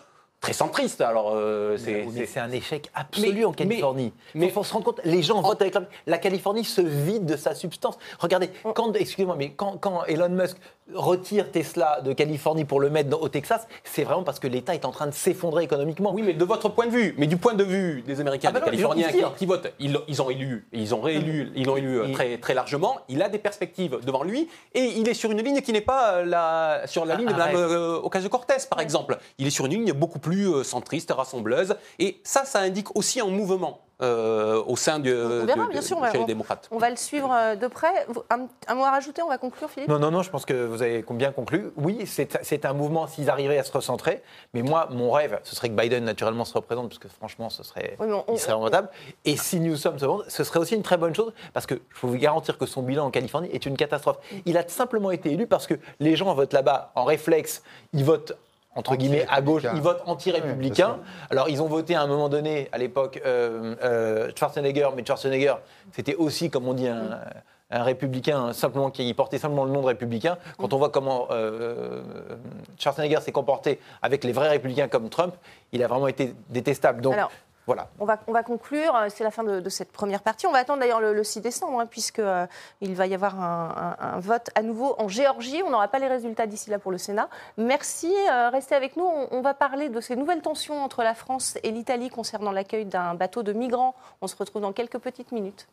[0.41, 1.01] très centriste.
[1.01, 4.13] Alors, euh, c'est un échec absolu en Californie.
[4.35, 5.83] Mais il faut se rendre compte, les gens votent avec la...
[6.07, 7.99] la Californie se vide de sa substance.
[8.19, 10.57] Regardez, quand, excusez-moi, mais quand, quand, Elon Musk
[10.95, 14.85] retire Tesla de Californie pour le mettre au Texas, c'est vraiment parce que l'État est
[14.85, 16.13] en train de s'effondrer économiquement.
[16.13, 18.55] Oui, mais de votre point de vue, mais du point de vue des Américains, ah
[18.55, 21.99] des bah Californiens qui, votent, ils, ils, ont élu, ils ont réélu, ils l'ont élu
[21.99, 22.99] euh, très, très largement.
[23.09, 26.15] Il a des perspectives devant lui et il est sur une ligne qui n'est pas
[26.15, 29.19] euh, la, sur la ah, ligne de la euh, Ocasio-Cortez, par exemple.
[29.39, 33.27] Il est sur une ligne beaucoup plus centriste, rassembleuse, et ça, ça indique aussi un
[33.27, 33.81] mouvement.
[34.03, 36.69] Euh, au sein du, on verra, bien sûr, chez les démocrates.
[36.71, 38.07] On va le suivre euh, de près.
[38.31, 39.91] Un, mot à rajouter, on va conclure, Philippe?
[39.91, 41.71] Non, non, non, je pense que vous avez bien conclu.
[41.77, 44.23] Oui, c'est un mouvement s'ils arrivaient à se recentrer.
[44.55, 47.63] Mais moi, mon rêve, ce serait que Biden, naturellement, se représente, parce que franchement, ce
[47.63, 47.97] serait,
[48.33, 48.89] il serait remontable.
[49.25, 52.07] Et si nous sommes ce serait aussi une très bonne chose, parce que je peux
[52.07, 54.19] vous garantir que son bilan en Californie est une catastrophe.
[54.47, 58.35] Il a simplement été élu parce que les gens votent là-bas en réflexe, ils votent
[58.77, 60.99] entre guillemets, à gauche, ils votent anti-républicains.
[61.31, 65.55] Alors, ils ont voté à un moment donné, à l'époque, euh, euh, Schwarzenegger, mais Schwarzenegger,
[65.93, 67.21] c'était aussi, comme on dit, un,
[67.73, 70.39] républicain simplement qui portait simplement le nom de républicain.
[70.59, 72.03] Quand on voit comment euh,
[72.79, 75.35] Schwarzenegger s'est comporté avec les vrais républicains comme Trump,
[75.73, 77.01] il a vraiment été détestable.
[77.01, 77.15] Donc,
[77.99, 78.95] on va, on va conclure.
[78.97, 80.47] Euh, c'est la fin de, cette première partie.
[80.47, 82.47] On va attendre d'ailleurs le, 6 décembre, hein, puisqu'il euh,
[82.83, 85.63] va y avoir un, vote à nouveau en Géorgie.
[85.65, 87.29] On n'aura pas les résultats d'ici là pour le Sénat.
[87.57, 88.13] Merci.
[88.31, 89.07] Euh, restez avec nous.
[89.31, 93.15] On, va parler de ces nouvelles tensions entre la France et l'Italie concernant l'accueil d'un
[93.15, 93.95] bateau de migrants.
[94.21, 95.67] On se retrouve dans quelques petites minutes.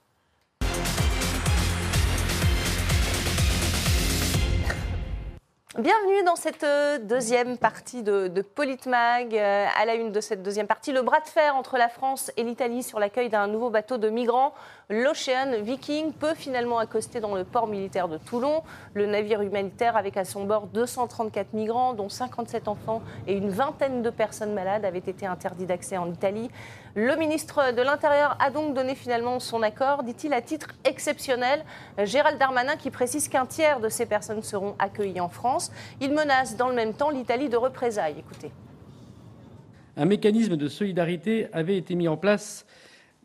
[5.76, 9.36] Bienvenue dans cette euh, deuxième partie de, de Politmag.
[9.36, 12.32] Euh, à la une de cette deuxième partie, le bras de fer entre la France
[12.38, 14.54] et l'Italie sur l'accueil d'un nouveau bateau de migrants.
[14.90, 18.64] L'Ocean Viking peut finalement accoster dans le port militaire de Toulon.
[18.94, 24.02] Le navire humanitaire avec à son bord 234 migrants, dont 57 enfants et une vingtaine
[24.02, 26.50] de personnes malades, avait été interdit d'accès en Italie.
[26.96, 31.66] Le ministre de l'Intérieur a donc donné finalement son accord, dit-il, à titre exceptionnel.
[32.06, 35.70] Gérald Darmanin qui précise qu'un tiers de ces personnes seront accueillies en France.
[36.00, 38.16] Il menace dans le même temps l'Italie de représailles.
[38.20, 38.52] Écoutez.
[39.98, 42.66] Un mécanisme de solidarité avait été mis en place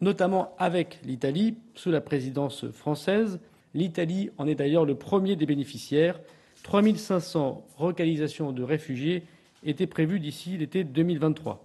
[0.02, 3.40] notamment avec l'Italie, sous la présidence française.
[3.72, 6.20] L'Italie en est d'ailleurs le premier des bénéficiaires.
[6.64, 9.22] 3 500 relocalisations de réfugiés
[9.64, 11.64] étaient prévues d'ici l'été 2023.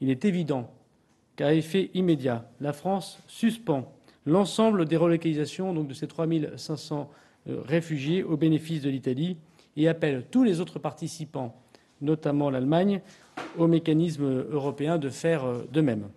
[0.00, 0.70] Il est évident
[1.34, 3.92] qu'à effet immédiat, la France suspend
[4.24, 6.26] l'ensemble des relocalisations donc de ces 3
[6.56, 7.10] 500
[7.48, 9.36] euh, réfugiés au bénéfice de l'Italie
[9.76, 11.60] et appelle tous les autres participants,
[12.00, 13.00] notamment l'Allemagne,
[13.58, 16.08] au mécanisme européen de faire euh, de même.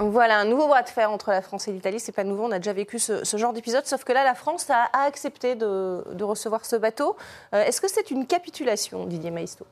[0.00, 2.00] Voilà, un nouveau bras de fer entre la France et l'Italie.
[2.00, 4.70] C'est pas nouveau, on a déjà vécu ce, genre d'épisode, sauf que là, la France
[4.70, 7.18] a, accepté de, recevoir ce bateau.
[7.54, 9.66] Euh, est-ce que c'est une capitulation, Didier Maisto?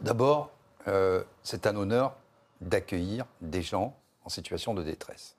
[0.00, 0.50] D'abord,
[0.86, 2.14] euh, c'est un honneur
[2.60, 5.34] d'accueillir des gens en situation de détresse.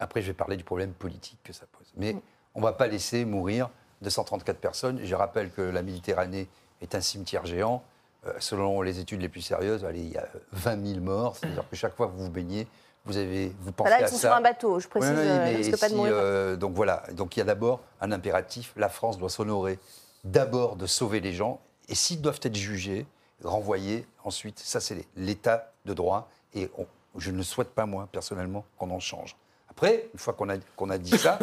[0.00, 1.92] Après, je vais parler du problème politique que ça pose.
[1.96, 2.16] Mais
[2.56, 3.70] on ne va pas laisser mourir
[4.02, 4.98] 234 personnes.
[5.04, 6.48] Je rappelle que la Méditerranée
[6.80, 7.84] est un cimetière géant.
[8.26, 11.36] Euh, selon les études les plus sérieuses, il y a 20 000 morts.
[11.36, 12.66] C'est-à-dire que chaque fois que vous vous baignez,
[13.04, 15.10] vous avez, vous pensez là, ils sont sur un bateau, je précise.
[15.14, 18.72] Euh, pas de euh, donc voilà, donc il y a d'abord un impératif.
[18.76, 19.78] La France doit s'honorer
[20.24, 23.06] d'abord de sauver les gens, et s'ils doivent être jugés,
[23.42, 24.58] renvoyés ensuite.
[24.58, 26.70] Ça, c'est l'état de droit, et
[27.16, 29.36] je ne souhaite pas moi personnellement qu'on en change.
[29.68, 31.38] Après, une fois qu'on a, qu'on a dit ça,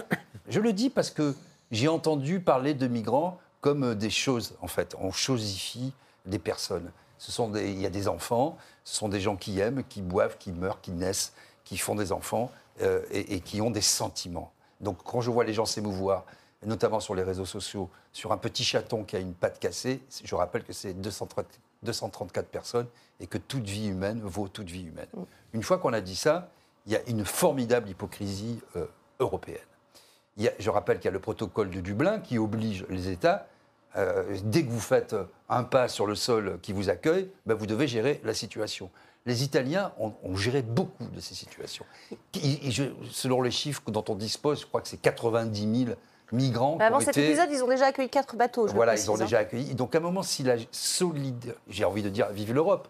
[0.47, 1.35] je le dis parce que
[1.69, 4.55] j'ai entendu parler de migrants comme des choses.
[4.61, 5.93] En fait, on chosifie
[6.25, 6.91] des personnes.
[7.17, 10.01] Ce sont des, il y a des enfants, ce sont des gens qui aiment, qui
[10.01, 11.33] boivent, qui meurent, qui naissent
[11.71, 14.51] qui font des enfants euh, et, qui ont des sentiments.
[14.81, 16.25] Donc quand je vois les gens s'émouvoir,
[16.65, 20.35] notamment sur les réseaux sociaux, sur un petit chaton qui a une patte cassée, je
[20.35, 22.87] rappelle que c'est 234 personnes
[23.21, 25.07] et que toute vie humaine vaut toute vie humaine.
[25.13, 25.21] Mm.
[25.53, 26.49] Une fois qu'on a dit ça,
[26.87, 28.85] il y a une formidable hypocrisie euh,
[29.21, 29.59] européenne.
[30.35, 33.07] Il y a, je rappelle qu'il y a le protocole de Dublin qui oblige les
[33.07, 33.47] États
[34.45, 35.13] dès que vous faites
[35.49, 38.89] un pas sur le sol qui vous accueille, ben, vous devez gérer la situation.
[39.25, 41.85] Les Italiens ont, géré beaucoup de ces situations.
[43.11, 45.95] selon les chiffres dont on dispose, je crois que c'est 90 000
[46.31, 46.77] migrants.
[46.79, 48.67] avant cet épisode, ils ont déjà accueilli quatre bateaux.
[48.67, 49.41] voilà, ils ont déjà hein.
[49.41, 49.75] accueilli.
[49.75, 52.87] Donc à un moment, si la solide, j'ai envie de dire, vive l'Europe,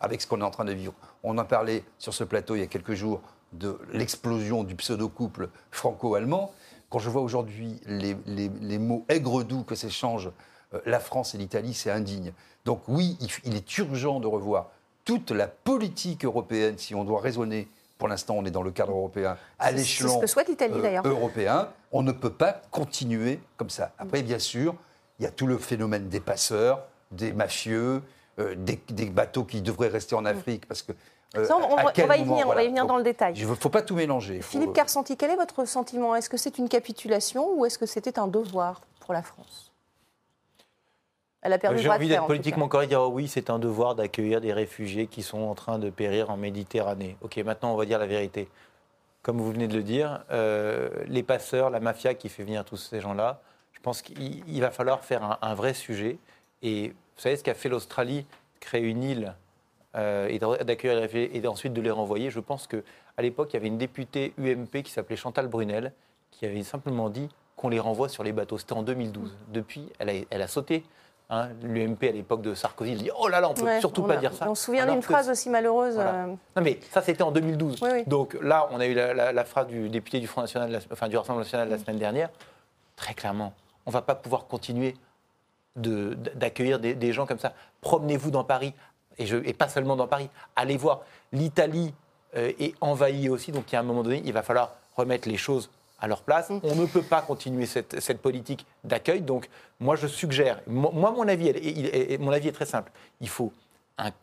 [0.00, 0.94] avec ce qu'on est en train de vivre.
[1.22, 3.20] On a parlé sur ce plateau il y a quelques jours
[3.52, 6.52] de l'explosion du pseudo-couple franco-allemand.
[6.90, 10.30] Quand je vois aujourd'hui les, les, mots aigre-doux que s'échangent
[10.74, 12.32] euh, la France et l'Italie, c'est indigne.
[12.64, 14.70] Donc oui, il, est urgent de revoir
[15.04, 18.92] toute la politique européenne, si on doit raisonner pour l'instant, on est dans le cadre
[18.92, 21.68] européen, à l'échelon euh, européen.
[21.92, 23.92] On ne peut pas continuer comme ça.
[23.98, 24.74] Après, bien sûr,
[25.18, 28.02] il y a tout le phénomène des passeurs, des mafieux,
[28.40, 30.92] euh, des, bateaux qui devraient rester en Afrique parce que.
[31.36, 33.34] Euh, on, va y venir, on va y venir dans le détail.
[33.36, 34.40] Il ne faut pas tout mélanger.
[34.40, 36.14] Philippe Carsanti, quel est votre sentiment?
[36.14, 39.73] Est-ce que c'est une capitulation ou est-ce que c'était un devoir pour la France?
[41.44, 44.40] Elle a perdu J'ai envie d'être politiquement correct, dire oh oui, c'est un devoir d'accueillir
[44.40, 47.18] des réfugiés qui sont en train de périr en Méditerranée.
[47.20, 48.48] Ok, maintenant on va dire la vérité.
[49.22, 52.78] Comme vous venez de le dire, euh, les passeurs, la mafia qui fait venir tous
[52.78, 53.40] ces gens-là,
[53.72, 56.18] je pense qu'il va falloir faire un, vrai sujet.
[56.62, 58.26] Et vous savez ce qu'a fait l'Australie
[58.60, 59.34] Créer une île
[59.94, 62.30] euh, et d'accueillir les réfugiés et ensuite de les renvoyer.
[62.30, 62.78] Je pense qu'à
[63.18, 65.92] l'époque, il y avait une députée UMP qui s'appelait Chantal Brunel
[66.30, 68.56] qui avait simplement dit qu'on les renvoie sur les bateaux.
[68.56, 69.36] C'était en 2012.
[69.48, 70.82] Depuis, elle a, elle a sauté
[71.30, 74.02] Hein, L'UMP à l'époque de Sarkozy, il dit Oh là là, on ne peut surtout
[74.02, 74.48] pas dire ça.
[74.48, 75.96] On se souvient d'une phrase aussi malheureuse.
[75.98, 77.80] Euh, non, mais ça, c'était en 2012.
[78.06, 81.44] Donc là, on a eu la, phrase du député du Front National, enfin du Rassemblement
[81.44, 82.28] National la semaine dernière.
[82.96, 83.54] Très clairement,
[83.86, 84.94] on ne va pas pouvoir continuer
[85.76, 87.54] d'accueillir des, gens comme ça.
[87.80, 88.74] Promenez-vous dans Paris,
[89.16, 90.28] et, je, et, pas seulement dans Paris.
[90.54, 91.00] Allez voir.
[91.32, 91.94] L'Italie
[92.36, 95.28] euh, est envahie aussi, donc il y a un moment donné, il va falloir remettre
[95.28, 95.70] les choses
[96.04, 96.50] à leur place.
[96.50, 96.60] Mm.
[96.62, 99.22] On ne peut pas continuer cette, politique d'accueil.
[99.22, 99.48] Donc,
[99.80, 102.92] moi, je suggère, moi, mon avis, mon avis est très simple.
[103.20, 103.52] Il faut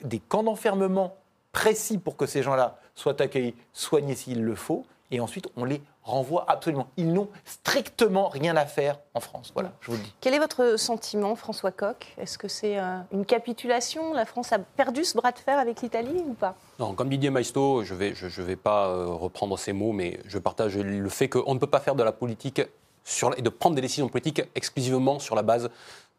[0.03, 1.15] des camps d'enfermement
[1.51, 5.82] précis pour que ces gens-là soient accueillis, soignés s'il le faut, et ensuite on les
[6.04, 6.88] renvoie absolument.
[6.97, 9.52] Ils n'ont strictement rien à faire en France.
[9.54, 10.13] Voilà, je vous le dis.
[10.21, 12.15] Quel est votre sentiment, François Coq?
[12.17, 14.13] Est-ce que c'est euh, une capitulation?
[14.13, 16.56] La France a perdu ce bras de fer avec l'Italie ou pas?
[16.80, 20.19] Non, comme Didier Maisto, je ne vais, je, vais pas euh, reprendre ces mots, mais
[20.26, 22.62] je partage le fait qu'on ne peut pas faire de la politique
[23.04, 25.69] sur, et de prendre des décisions politiques exclusivement sur la base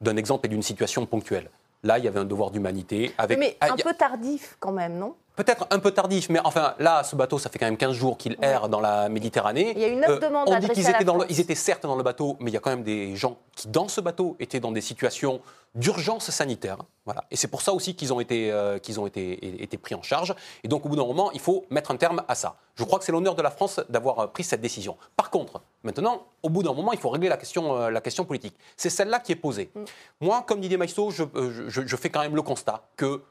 [0.01, 1.51] d'un exemple et d'une situation ponctuelle.
[1.85, 3.13] Là, il y avait un devoir d'humanité.
[3.19, 3.39] Avec...
[3.39, 5.17] Mais un peu tardif quand même, non?
[5.35, 8.19] Peut-être un peu tardif, mais enfin, là, ce bateau, ça fait quand même 15 jours
[8.19, 9.73] qu'il erre dans la Méditerranée.
[9.75, 11.97] Il y a une autre euh, demande On dit qu'ils étaient, ils étaient certes dans
[11.97, 14.61] le bateau, mais il y a quand même des gens qui, dans ce bateau, étaient
[14.61, 15.41] dans des situations
[15.75, 16.77] d'urgence sanitaire.
[17.07, 17.25] Voilà.
[17.31, 20.03] Et c'est pour ça aussi qu'ils ont, été, euh, qu'ils ont été, été pris en
[20.03, 20.35] charge.
[20.65, 22.57] Et donc, au bout d'un moment, il faut mettre un terme à ça.
[22.75, 24.99] Je crois que c'est l'honneur de la France d'avoir euh, pris cette décision.
[25.17, 28.55] Par contre, maintenant, au bout d'un moment, il faut régler la question, la question politique.
[28.77, 29.71] C'est celle-là qui est posée.
[29.75, 29.85] Mm.
[30.21, 31.25] Moi, comme Didier Maïsto, je,
[31.69, 33.23] je, je fais quand même le constat que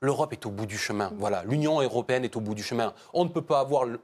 [0.00, 1.12] l'Europe est au bout du chemin.
[1.18, 2.94] Voilà, l'Union européenne est au bout du chemin.
[3.12, 4.00] On ne peut pas avoir le,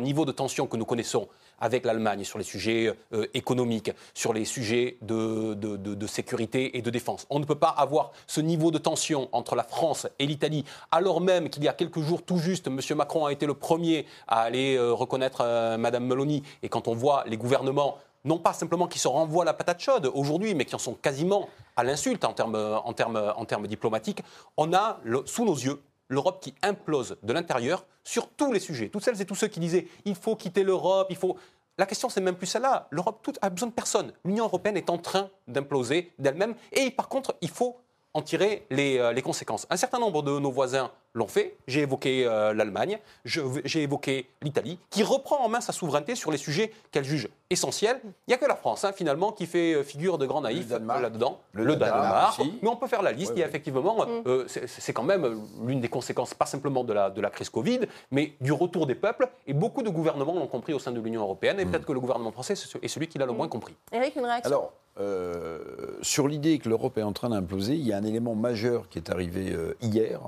[0.00, 4.44] niveau de tension que nous connaissons avec l'Allemagne sur les sujets euh, économiques, sur les
[4.44, 7.26] sujets de, de, sécurité et de défense.
[7.30, 11.20] On ne peut pas avoir ce niveau de tension entre la France et l'Italie, alors
[11.20, 12.80] même qu'il y a quelques jours tout juste, M.
[12.96, 16.42] Macron a été le premier à aller euh, reconnaître euh, Mme Meloni.
[16.62, 20.10] Et quand on voit les gouvernements non pas simplement qui se renvoient la patate chaude
[20.14, 24.22] aujourd'hui, mais qui en sont quasiment à l'insulte en termes, en, en diplomatiques,
[24.56, 28.88] on a sous nos yeux l'Europe qui implose de l'intérieur sur tous les sujets.
[28.88, 31.36] Toutes celles et tous ceux qui disaient il faut quitter l'Europe, il faut.
[31.78, 32.88] La question, c'est même plus celle-là.
[32.90, 34.12] L'Europe a besoin de personne.
[34.24, 36.54] L'Union européenne est en train d'imploser d'elle-même.
[36.72, 37.78] Et par contre, il faut
[38.12, 39.66] en tirer les, euh, les, conséquences.
[39.70, 41.56] Un certain nombre de nos voisins l'ont fait.
[41.66, 46.38] J'ai évoqué euh, l'Allemagne, j'ai évoqué l'Italie, qui reprend en main sa souveraineté sur les
[46.38, 48.00] sujets qu'elle juge essentiels.
[48.04, 50.68] Il n'y a que la France, hein, finalement, qui fait euh, figure de grand naïf
[50.70, 51.40] là-dedans.
[51.52, 52.40] Le, Danemark.
[52.62, 53.32] Mais on peut faire la liste.
[53.36, 54.46] Il y a effectivement, mm.
[54.66, 58.34] c'est quand même l'une des conséquences, pas simplement de la, de la crise Covid, mais
[58.40, 59.28] du retour des peuples.
[59.46, 61.60] Et beaucoup de gouvernements l'ont compris au sein de l'Union européenne.
[61.60, 61.70] Et mm.
[61.70, 63.36] peut-être que le gouvernement français est celui qui l'a le mm.
[63.36, 63.74] moins compris.
[63.92, 64.68] Eric, une réaction?
[65.00, 65.58] Euh,
[66.02, 68.98] sur l'idée que l'Europe est en train d'imploser, il y a un élément majeur qui
[68.98, 70.20] est arrivé euh, hier,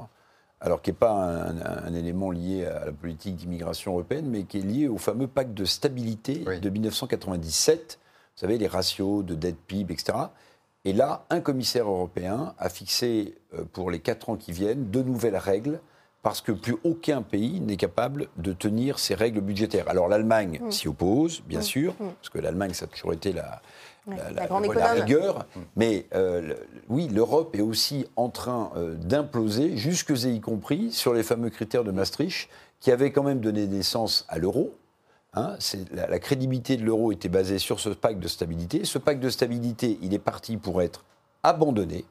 [0.60, 4.62] alors qui n'est pas un, élément lié à la politique d'immigration européenne, mais qui est
[4.62, 7.98] lié au fameux pacte de stabilité de 1997.
[8.34, 10.18] Vous savez, les ratios de dette PIB, etc.
[10.84, 15.02] Et là, un commissaire européen a fixé euh, pour les quatre ans qui viennent de
[15.02, 15.80] nouvelles règles
[16.22, 19.88] parce que plus aucun pays n'est capable de tenir ces règles budgétaires.
[19.88, 20.70] Alors l'Allemagne mmh.
[20.70, 21.62] s'y oppose, bien mmh.
[21.62, 22.08] sûr, mmh.
[22.20, 23.60] parce que l'Allemagne, ça a toujours été la,
[24.06, 25.46] la, rigueur.
[25.74, 26.54] Mais euh,
[26.88, 31.50] oui, l'Europe est aussi en train euh, d'imploser, jusque et y compris sur les fameux
[31.50, 34.74] critères de Maastricht, qui avaient quand même donné naissance à l'euro.
[35.34, 35.56] Hein,
[35.92, 38.84] la, la, crédibilité de l'euro était basée sur ce pacte de stabilité.
[38.84, 41.04] Ce pacte de stabilité, il est parti pour être
[41.42, 42.04] abandonné.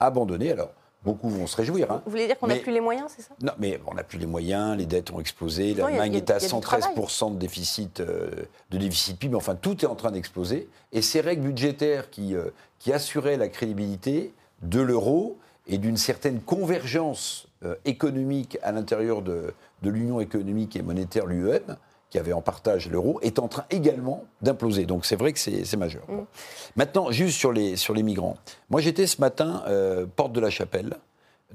[0.00, 0.50] Abandonné.
[0.50, 0.70] Alors,
[1.04, 1.90] Beaucoup vont se réjouir.
[1.92, 2.02] Hein.
[2.06, 3.34] Vous voulez dire qu'on n'a plus les moyens, c'est ça?
[3.42, 7.34] Non, mais on n'a plus les moyens, les dettes ont explosé, L'Allemagne est à 113%
[7.34, 8.30] de déficit, euh,
[8.70, 10.68] de déficit PIB, enfin tout est en train d'exploser.
[10.92, 12.48] Et ces règles budgétaires qui, euh,
[12.78, 14.32] qui assuraient la crédibilité
[14.62, 19.52] de l'euro et d'une certaine convergence euh, économique à l'intérieur de,
[19.82, 21.76] de l'Union économique et monétaire, l'UEM,
[22.14, 24.86] qui avait en partage l'euro, est en train également d'imploser.
[24.86, 26.04] Donc c'est vrai que c'est majeur.
[26.08, 26.20] Mm.
[26.76, 28.36] Maintenant, juste sur les, sur les migrants.
[28.70, 30.94] Moi j'étais ce matin, euh, porte de la Chapelle,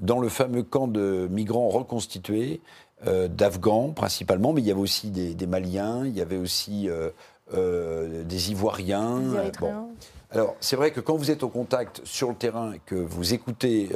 [0.00, 2.60] dans le fameux camp de migrants reconstitués,
[3.06, 8.24] euh, d'Afghans principalement, mais il y avait aussi des, Maliens, il y avait aussi euh,
[8.24, 9.22] des Ivoiriens.
[10.30, 13.88] Alors, c'est vrai que quand vous êtes au contact sur le terrain, que vous écoutez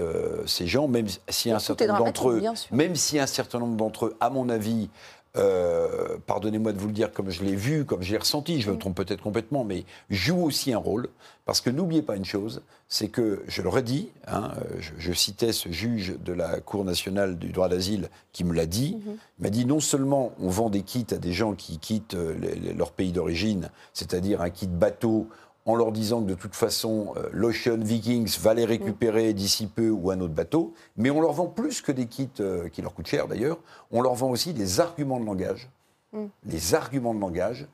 [0.47, 2.43] ces gens, même si un certain nombre d'entre eux,
[2.73, 4.89] même si un certain nombre d'entre eux, à mon avis,
[5.37, 8.79] euh, pardonnez-moi de vous le dire comme je l'ai vu, comme j'ai ressenti, je me
[8.79, 11.09] trompe peut-être complètement, mais joue aussi un rôle.
[11.45, 14.53] Parce que n'oubliez pas une chose, c'est que, je le redis, hein,
[14.99, 18.97] je, citais ce juge de la Cour nationale du droit d'asile qui me l'a dit,
[19.05, 19.17] mhm.
[19.39, 22.35] il m'a dit non seulement on vend des kits à des gens qui quittent euh,
[22.77, 25.29] leur pays d'origine, c'est-à-dire un kit bateau
[25.67, 29.91] en leur disant que de toute façon, euh, l'Ocean Vikings va les récupérer d'ici peu
[29.91, 32.95] ou un autre bateau, mais on leur vend plus que des kits euh, qui leur
[32.95, 33.59] coûtent cher d'ailleurs,
[33.91, 35.71] on leur vend aussi des arguments de langage.
[36.13, 36.25] Mm.
[36.47, 37.67] Les arguments de langage.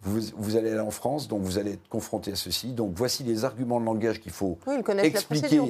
[0.00, 2.68] Vous, allez aller en France, donc vous allez être confronté à ceci.
[2.68, 4.56] Donc voici les arguments de langage qu'il faut
[5.02, 5.60] expliquer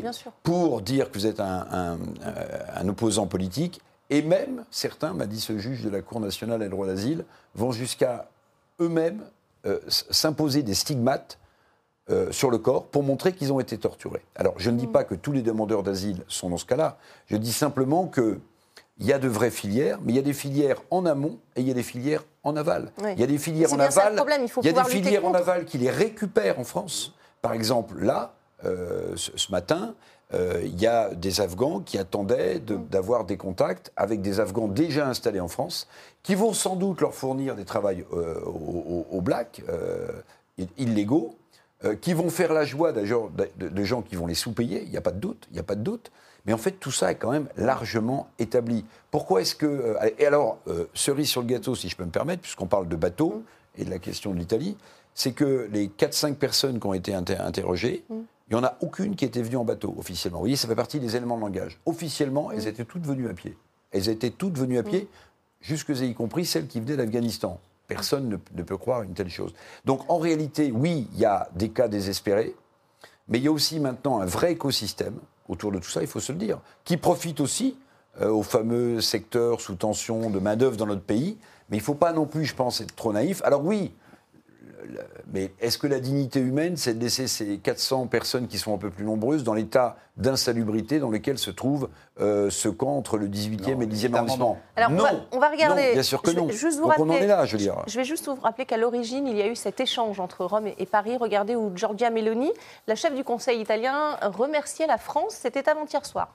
[0.42, 1.98] pour dire que vous êtes un,
[2.74, 3.80] un opposant politique.
[4.10, 7.24] Et même, certains, m'a dit ce juge de la Cour nationale des droits d'asile,
[7.54, 8.28] vont jusqu'à
[8.80, 9.22] eux-mêmes
[9.66, 11.38] euh, s'imposer des stigmates
[12.10, 14.22] euh, sur le corps pour montrer qu'ils ont été torturés.
[14.34, 14.92] Alors, je ne dis mm.
[14.92, 16.96] pas que tous les demandeurs d'asile sont dans ce cas-là.
[17.26, 18.40] Je dis simplement qu'il
[19.00, 21.68] y a de vraies filières, mais il y a des filières en amont et il
[21.68, 22.92] y a des filières en aval.
[23.02, 24.14] Il y a des filières en aval.
[24.62, 27.14] Il, y a des filières en aval qui les récupèrent en France.
[27.42, 28.32] Par exemple, là,
[28.64, 29.94] euh, ce, matin,
[30.32, 32.86] euh, il y a des Afghans qui attendaient mm.
[32.88, 35.88] d'avoir des contacts avec des Afghans déjà installés en France,
[36.22, 39.62] qui vont sans doute leur fournir des travails aux au, blacks
[40.78, 41.37] illégaux,
[41.84, 44.96] euh, qui vont faire la joie d'ailleurs de, gens qui vont les sous-payer, il n'y
[44.96, 46.10] a pas de doute, il n'y a pas de doute.
[46.44, 48.84] Mais en fait, tout ça est quand même largement établi.
[49.12, 49.66] Pourquoi est-ce que...
[49.66, 52.88] Euh, et alors, euh, cerise sur le gâteau, si je peux me permettre, puisqu'on parle
[52.88, 53.44] de bateaux
[53.76, 54.76] et de la question de l'Italie,
[55.14, 58.14] c'est que les 4-5 personnes qui ont été interrogées, mm.
[58.50, 60.38] il n'y en a aucune qui était venue en bateau, officiellement.
[60.38, 61.78] Vous voyez, ça fait partie des éléments de langage.
[61.86, 62.68] Officiellement, elles mm.
[62.68, 63.56] étaient toutes venues à pied.
[63.92, 65.06] Elles étaient toutes venues à pied, mm.
[65.60, 67.60] jusque y compris celles qui venaient d'Afghanistan.
[67.88, 69.54] Personne ne, peut croire une telle chose.
[69.84, 72.54] Donc en réalité, oui, il y a des cas désespérés,
[73.28, 75.18] mais il y a aussi maintenant un vrai écosystème
[75.48, 77.76] autour de tout ça, il faut se le dire, qui profite aussi
[78.20, 81.38] euh, au fameux secteur sous tension de main-d'œuvre dans notre pays.
[81.70, 83.42] Mais il ne faut pas non plus, je pense, être trop naïf.
[83.44, 83.92] Alors oui,
[85.32, 88.78] mais est-ce que la dignité humaine, c'est de laisser ces 400 personnes qui sont un
[88.78, 91.88] peu plus nombreuses dans l'état d'insalubrité dans lequel se trouve
[92.20, 94.58] euh, ce camp entre le 18e et le 10e arrondissement?
[94.76, 95.92] Alors, non, on va, regarder.
[95.92, 96.48] bien sûr que non.
[96.48, 97.82] Juste vous on en est là, je veux dire.
[97.86, 100.68] Je vais juste vous rappeler qu'à l'origine, il y a eu cet échange entre Rome
[100.78, 101.16] et Paris.
[101.16, 102.52] Regardez où Giorgia Meloni,
[102.86, 105.34] la chef du Conseil italien, remerciait la France.
[105.40, 106.34] C'était avant-hier soir.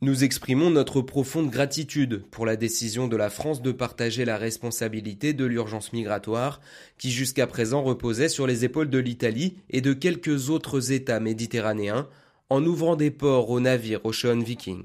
[0.00, 5.32] Nous exprimons notre profonde gratitude pour la décision de la France de partager la responsabilité
[5.32, 6.60] de l'urgence migratoire
[6.98, 12.08] qui jusqu'à présent reposait sur les épaules de l'Italie et de quelques autres États méditerranéens
[12.50, 14.82] en ouvrant des ports aux navires Ocean Viking.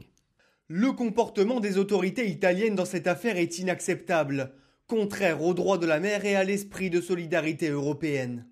[0.67, 4.53] Le comportement des autorités italiennes dans cette affaire est inacceptable,
[4.87, 8.45] contraire au droit de la mer et à l'esprit de solidarité européenne.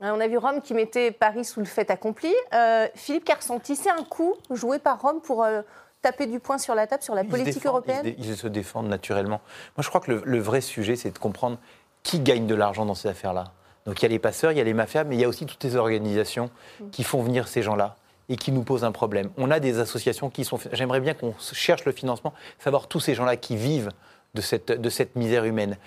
[0.00, 2.32] On a vu Rome qui mettait Paris sous le fait accompli.
[2.52, 5.62] Euh, Philippe Carsanti, c'est un coup joué par Rome pour euh,
[6.04, 9.40] taper du poing sur la table sur la politique européenne ils, se défendent naturellement.
[9.76, 11.56] Moi, je crois que le, vrai sujet, c'est de comprendre
[12.02, 13.52] qui gagne de l'argent dans ces affaires-là.
[13.86, 15.28] Donc il y a les passeurs, il y a les mafias, mais il y a
[15.28, 16.50] aussi toutes les organisations
[16.80, 16.90] mm.
[16.90, 17.96] qui font venir ces gens-là
[18.28, 19.30] et qui nous posent un problème.
[19.38, 20.58] On a des associations qui sont...
[20.72, 23.90] J'aimerais bien qu'on cherche le financement, savoir tous ces gens-là qui vivent
[24.34, 25.78] de cette, de cette misère humaine.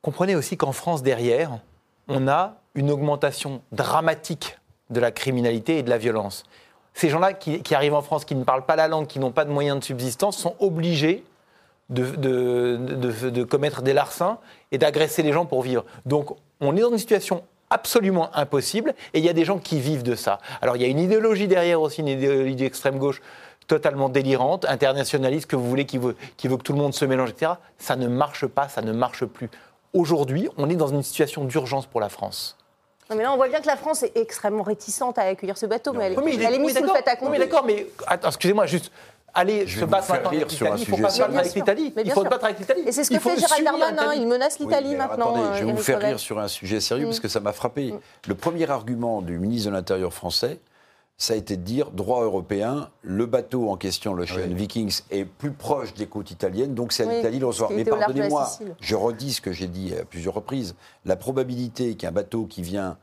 [0.00, 1.58] Comprenez aussi qu'en France, derrière,
[2.08, 4.58] on a une augmentation dramatique
[4.90, 6.44] de la criminalité et de la violence
[6.94, 9.44] ces gens-là qui, arrivent en France, qui ne parlent pas la langue, qui n'ont pas
[9.44, 11.24] de moyens de subsistance, sont obligés
[11.88, 14.38] de, commettre des larcins
[14.70, 15.84] et d'agresser les gens pour vivre.
[16.06, 19.80] Donc on est dans une situation absolument impossible et il y a des gens qui
[19.80, 20.38] vivent de ça.
[20.60, 23.22] Alors il y a une idéologie derrière aussi, une idéologie d'extrême gauche
[23.66, 27.04] totalement délirante, internationaliste, que vous voulez, qui veut, qui veut que tout le monde se
[27.04, 27.52] mélange, etc.
[27.78, 29.48] Ça ne marche pas, ça ne marche plus.
[29.94, 32.58] Aujourd'hui, on est dans une situation d'urgence pour la France
[33.14, 35.92] mais là, on voit bien que la France est extrêmement réticente à accueillir ce bateau,
[35.92, 36.12] mais elle,
[36.54, 37.32] est mise sous le fait accompli.
[37.32, 37.86] mais d'accord, mais
[38.26, 38.90] excusez-moi, juste
[39.34, 40.84] aller se battre avec l'Italie.
[40.86, 41.94] Il ne faut pas se battre avec l'Italie.
[42.04, 42.82] Il faut se battre avec l'Italie.
[42.86, 44.14] Et c'est ce que fait Gérald Darmanin.
[44.14, 45.34] Il menace l'Italie maintenant.
[45.34, 47.92] Attendez, je vais vous faire rire sur un sujet sérieux parce que ça m'a frappé.
[47.92, 48.00] Mm.
[48.28, 50.58] Le premier argument du ministre de l'Intérieur français,
[51.22, 55.24] ça a été de dire droit européen, le bateau en question, le Ocean Vikings, est
[55.24, 57.70] plus proche des côtes italiennes, donc c'est à l'Italie de recevoir.
[57.70, 58.50] Mais pardonnez-moi,
[58.80, 60.74] je redis ce que j'ai dit à plusieurs reprises.
[61.04, 62.98] La probabilité qu'un bateau qui vient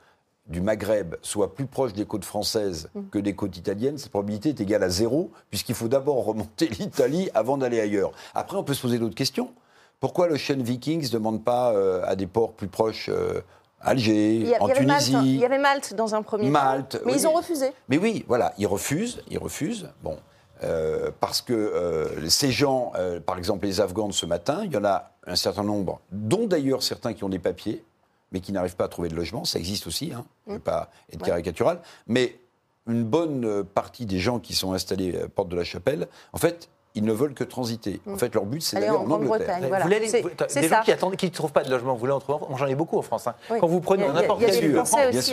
[0.48, 3.02] du Maghreb soit plus proche des côtes françaises mm.
[3.10, 7.30] que des côtes italiennes, cette probabilité est égale à zéro, puisqu'il faut d'abord remonter l'Italie
[7.34, 8.12] avant d'aller ailleurs.
[8.36, 9.54] Après, on peut se poser d'autres questions.
[10.02, 13.40] Pourquoi l'Ocean Vikings ne demande pas euh, à des ports plus proches euh,
[13.82, 15.14] Alger, en Tunisie.
[15.24, 17.72] il y avait Malte dans un premier Malte, Mais ils ont refusé.
[17.88, 19.90] Mais oui, voilà, ils refusent, ils refusent.
[20.04, 20.18] Bon,
[20.64, 22.94] euh, parce que ces gens,
[23.26, 26.48] par exemple les Afghans de ce matin, il y en a un certain nombre, dont
[26.48, 27.84] d'ailleurs certains qui ont des papiers,
[28.32, 29.46] mais qui n'arrivent pas à trouver de logement.
[29.46, 30.26] Ça existe aussi, hein.
[30.46, 31.80] je ne vais pas être caricatural.
[32.08, 32.40] Mais
[32.88, 36.38] une bonne euh, partie des gens qui sont installés à Porte de la Chapelle, en
[36.38, 38.02] fait, ils ne veulent que transiter.
[38.08, 38.20] En mmh.
[38.20, 39.60] fait, leur but, c'est d'aller en, Angleterre.
[39.68, 39.86] Voilà.
[39.86, 42.40] Vous des gens qui attendent, qui ne trouvent pas de logement, vous voulez en trouver
[42.58, 43.28] J'en ai beaucoup en France.
[43.28, 43.36] Hein.
[43.60, 44.82] Quand vous prenez n'importe quel lieu.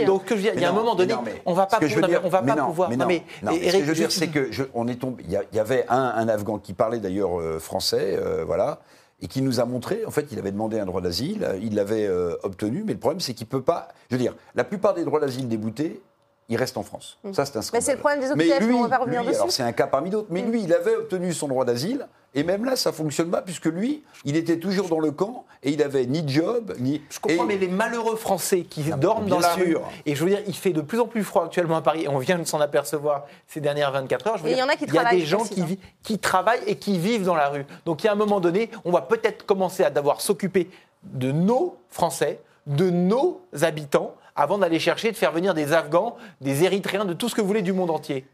[0.06, 1.78] Donc, il y a un moment donné, on ne va pas,
[2.24, 2.90] on va pas pouvoir.
[2.90, 5.24] Mais, non, ce que je veux dire, c'est que on est tombé.
[5.26, 8.80] Il y avait un Afghan qui parlait d'ailleurs euh, français, euh, voilà
[9.20, 12.06] et qui nous a montré, en fait, il avait demandé un droit d'asile, il l'avait
[12.06, 13.88] euh, obtenu, mais le problème, c'est qu'il ne peut pas.
[14.10, 16.02] Je veux dire, la plupart des droits d'asile déboutés,
[16.48, 17.18] ils restent en France.
[17.24, 17.32] Mm.
[17.32, 17.80] Ça, c'est un scandale.
[17.80, 19.36] Mais c'est le problème des OQTF, lui, on va revenir dessus.
[19.36, 20.50] Alors, c'est un cas parmi d'autres, mais mm.
[20.50, 24.04] lui, il avait obtenu son droit d'asile, et même là, ça fonctionne pas, puisque lui,
[24.26, 27.00] il était toujours dans le camp et il avait ni job, ni.
[27.08, 29.78] Je comprends, mais les malheureux Français qui dorment dans la rue.
[30.04, 32.08] Et je veux dire, il fait de plus en plus froid actuellement à Paris, et
[32.08, 34.36] on vient de s'en apercevoir ces dernières 24 heures.
[34.36, 36.62] Je veux il y, en a qui il y a des gens qui, qui, travaillent
[36.66, 37.64] et qui vivent dans la rue.
[37.86, 40.68] Donc, il y a un moment donné, on va peut-être commencer à devoir s'occuper
[41.04, 46.64] de nos Français, de nos habitants, avant d'aller chercher de faire venir des Afghans, des
[46.64, 48.26] Érythréens, de tout ce que vous voulez du monde entier.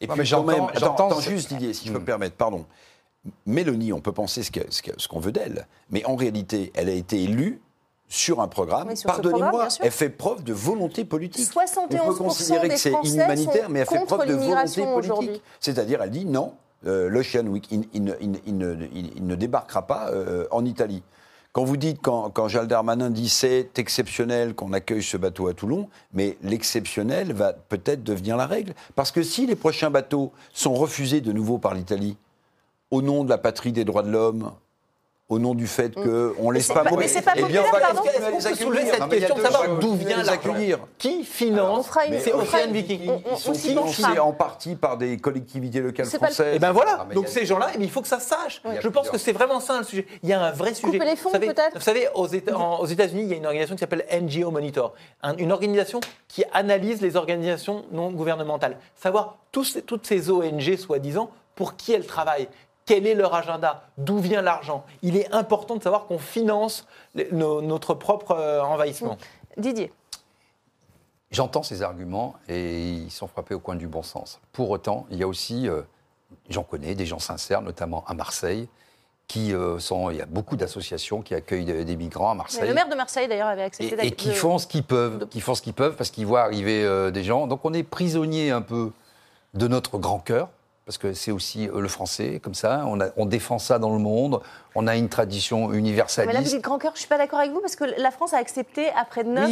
[0.00, 2.66] Et puis, j'entends juste, Didier, si je peux me permettre, pardon.
[3.46, 7.60] Mélanie, on peut penser ce qu'on veut d'elle, mais en réalité, elle a été élue
[8.08, 8.90] sur un programme.
[9.04, 11.50] Pardonnez-moi, elle fait preuve de volonté politique.
[11.52, 15.42] 71 on peut considérer que c'est inhumanitaire, mais elle fait preuve de volonté politique.
[15.60, 16.54] C'est-à-dire, elle dit non,
[16.86, 21.02] euh, l'Ocean Week, il, ne débarquera pas euh, en Italie.
[21.52, 22.48] Quand vous dites, quand, quand
[23.10, 28.46] dit c'est exceptionnel qu'on accueille ce bateau à Toulon, mais l'exceptionnel va peut-être devenir la
[28.46, 28.74] règle.
[28.94, 32.16] Parce que si les prochains bateaux sont refusés de nouveau par l'Italie,
[32.90, 34.52] au nom de la patrie des droits de l'homme,
[35.28, 36.34] au nom du fait mm.
[36.34, 36.98] qu'on ne laisse pas mourir.
[36.98, 38.02] Mais c'est pas eh bien, pardon.
[38.02, 41.90] Est-ce soulever cette question de savoir d'où vient l'accueillir Qui finance
[42.22, 46.40] ces Ocean Vikings Ils sont financés en partie par des collectivités locales françaises.
[46.40, 48.62] Et eh ben voilà, ah, donc ces gens-là, il faut que ça sache.
[48.80, 50.06] Je pense que c'est vraiment ça le sujet.
[50.22, 50.98] Il y a un vrai sujet.
[50.98, 54.06] Couper les fonds peut-être Vous savez, aux États-Unis, il y a une organisation qui s'appelle
[54.12, 54.94] NGO Monitor,
[55.38, 58.78] une organisation qui analyse les organisations non gouvernementales.
[58.94, 62.48] Savoir toutes ces ONG, soi-disant, pour qui elles travaillent
[62.88, 66.86] quel est leur agenda D'où vient l'argent Il est important de savoir qu'on finance
[67.32, 69.18] notre propre euh, envahissement.
[69.58, 69.92] Didier.
[71.30, 74.40] J'entends ces arguments et ils sont frappés au coin du bon sens.
[74.52, 75.82] Pour autant, il y a aussi, euh,
[76.48, 78.68] j'en connais, des gens sincères, notamment à Marseille,
[79.26, 82.66] qui euh, sont, il y a beaucoup d'associations qui accueillent des, migrants à Marseille.
[82.66, 85.42] le maire de Marseille d'ailleurs avait accepté et, et qui font ce qu'ils peuvent, qui
[85.42, 87.46] font ce qu'ils peuvent parce qu'ils voient arriver des gens.
[87.46, 88.92] Donc on est prisonnier un peu
[89.52, 90.48] de notre grand cœur
[90.88, 92.86] parce que c'est aussi euh, le français, comme ça,
[93.16, 94.40] on, défend ça dans le monde,
[94.74, 96.32] on a une tradition universaliste.
[96.32, 97.84] Mais là, vous dites grand cœur, je ne suis pas d'accord avec vous, parce que
[97.84, 99.50] la France a accepté, après neuf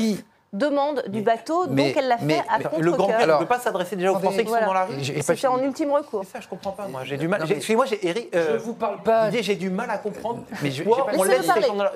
[0.53, 3.59] demande du bateau, donc elle l'a fait à contre Le grand cœur ne peut pas
[3.59, 4.95] s'adresser déjà aux Français qui sont dans la rue.
[5.03, 6.25] C'est en ultime recours.
[6.25, 6.89] Ça, je comprends pas.
[6.89, 7.43] Moi, j'ai du mal.
[7.51, 8.35] Excusez-moi, j'ai Eric.
[8.35, 9.31] Euh, je vous parle pas.
[9.31, 10.45] J'ai du mal à comprendre.
[10.63, 11.51] Mais je, on laisse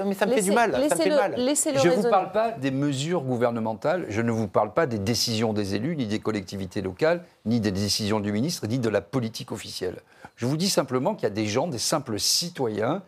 [0.05, 0.73] Mais ça me fait du mal.
[0.89, 1.35] Ça me fait mal.
[1.37, 4.07] Je ne vous parle pas des mesures gouvernementales.
[4.09, 7.71] Je ne vous parle pas des décisions des élus, ni des collectivités locales, ni des
[7.71, 10.01] décisions du ministre, ni de la politique officielle.
[10.37, 13.03] Je vous dis simplement qu'il y a des gens, des simples citoyens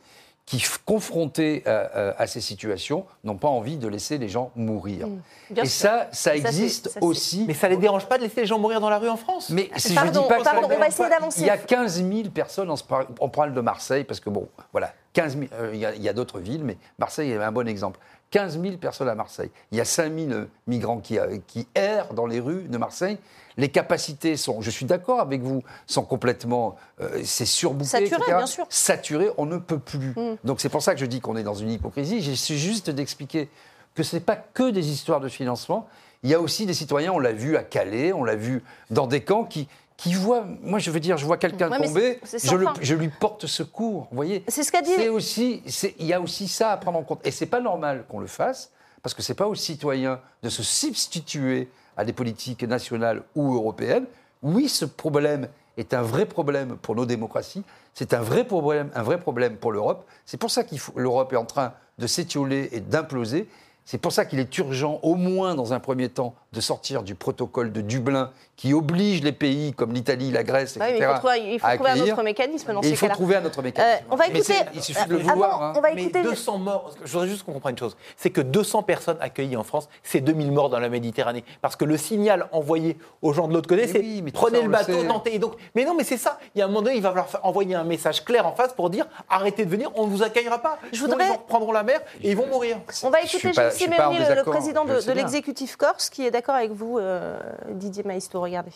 [0.46, 5.06] qui, confrontés à, ces situations, n'ont pas envie de laisser les gens mourir.
[5.06, 5.58] Mm.
[5.58, 7.44] et ça, ça existe aussi.
[7.46, 9.16] Mais ça ne les dérange pas de laisser les gens mourir dans la rue en
[9.16, 11.40] France Mais si je dis pas pardon, on va essayer d'avancer.
[11.40, 12.72] Il y a 15 000 personnes,
[13.20, 16.64] on parle de Marseille, parce que bon, voilà, 15 euh, il y a, d'autres villes,
[16.64, 17.98] mais Marseille est un bon exemple.
[18.30, 19.50] 15 000 personnes à Marseille.
[19.70, 23.18] Il y a 5 000 migrants qui, euh, qui errent dans les rues de Marseille.
[23.56, 28.46] Les capacités sont, je suis d'accord avec vous, sont complètement, euh, c'est surbooké, saturé, bien
[28.46, 28.66] sûr.
[28.68, 30.14] Saturé, on ne peut plus.
[30.16, 30.36] Mm.
[30.44, 32.20] Donc c'est pour ça que je dis qu'on est dans une hypocrisie.
[32.22, 33.50] J'essaie juste d'expliquer
[33.94, 35.86] que ce n'est pas que des histoires de financement.
[36.22, 39.06] Il y a aussi des citoyens, on l'a vu à Calais, on l'a vu dans
[39.06, 43.08] des camps qui, qui voit, moi je veux dire, je vois quelqu'un tomber, je, lui
[43.08, 44.44] porte secours, vous voyez.
[44.48, 45.08] C'est ce qu'a dit.
[45.08, 45.62] Aussi,
[45.98, 48.26] il y a aussi ça à prendre en compte, et c'est pas normal qu'on le
[48.26, 48.70] fasse,
[49.02, 54.06] parce que c'est pas aux citoyens de se substituer à des politiques nationales ou européennes.
[54.42, 57.64] Oui, ce problème est un vrai problème pour nos démocraties,
[57.94, 60.04] c'est un vrai problème, un vrai problème pour l'Europe.
[60.26, 63.48] C'est pour ça que l'Europe est en train de s'étioler et d'imploser.
[63.84, 67.14] C'est pour ça qu'il est urgent, au moins dans un premier temps, de sortir du
[67.14, 70.94] protocole de Dublin qui oblige les pays comme l'Italie, la Grèce, etc.
[70.98, 73.44] il faut trouver, il faut trouver un autre mécanisme dans ces Il faut trouver un
[73.44, 74.04] autre mécanisme.
[74.10, 74.54] on va écouter.
[74.74, 75.62] il suffit de le euh, vouloir.
[75.62, 75.72] Hein.
[75.76, 76.20] On va écouter.
[76.20, 76.94] Mais 200 morts.
[77.02, 77.96] Je voudrais juste qu'on comprenne une chose.
[78.16, 81.44] C'est que 200 personnes accueillies en France, c'est 2000 morts dans la Méditerranée.
[81.60, 84.02] Parce que le signal envoyé aux gens de l'autre côté, c'est
[84.32, 85.38] prenez le bateau, tentez.
[85.38, 86.38] donc, mais non, mais c'est ça.
[86.54, 88.74] Il y a un moment donné, il va falloir envoyer un message clair en face
[88.74, 90.78] pour dire arrêtez de venir, on ne vous accueillera pas.
[90.92, 91.24] Je voudrais...
[91.24, 92.76] Les gens prendront la mer et ils vont mourir.
[93.02, 96.98] On va écouter Gilles Simeoni, le président de l'exécutif corse, qui est d'accord avec vous.
[96.98, 97.38] Euh,
[97.70, 98.72] Didier Maïsto, regardez.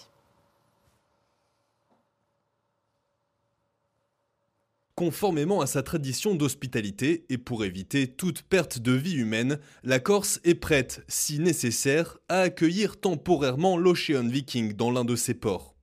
[4.97, 10.41] Conformément à sa tradition d'hospitalité et pour éviter toute perte de vie humaine, la Corse
[10.43, 15.76] est prête, si nécessaire, à accueillir temporairement l'Ocean Viking dans l'un de ses ports.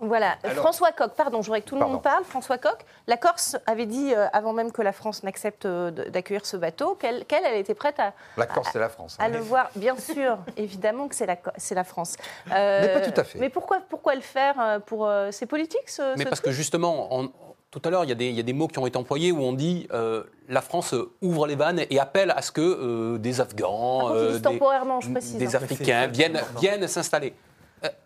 [0.00, 2.24] Voilà, François Coq, pardon, je voudrais que tout le monde parle.
[2.24, 6.46] François Coq, la Corse avait dit, euh, avant même que la France n'accepte euh, d'accueillir
[6.46, 8.14] ce bateau, qu'elle elle était prête à.
[8.38, 9.16] La Corse, c'est la France.
[9.18, 9.28] À, hein.
[9.28, 11.36] le voir, bien sûr, évidemment que c'est la,
[11.70, 12.16] la France.
[12.48, 13.38] mais pas tout à fait.
[13.38, 17.10] Mais pourquoi, pourquoi le faire pour, C'est politique ce, Mais parce que justement,
[17.70, 19.52] tout à l'heure, il, il, y a des mots qui ont été employés où on
[19.52, 25.38] dit euh, la France ouvre les vannes et appelle à ce que des Afghans, des,
[25.38, 27.34] des Africains viennent, viennent s'installer.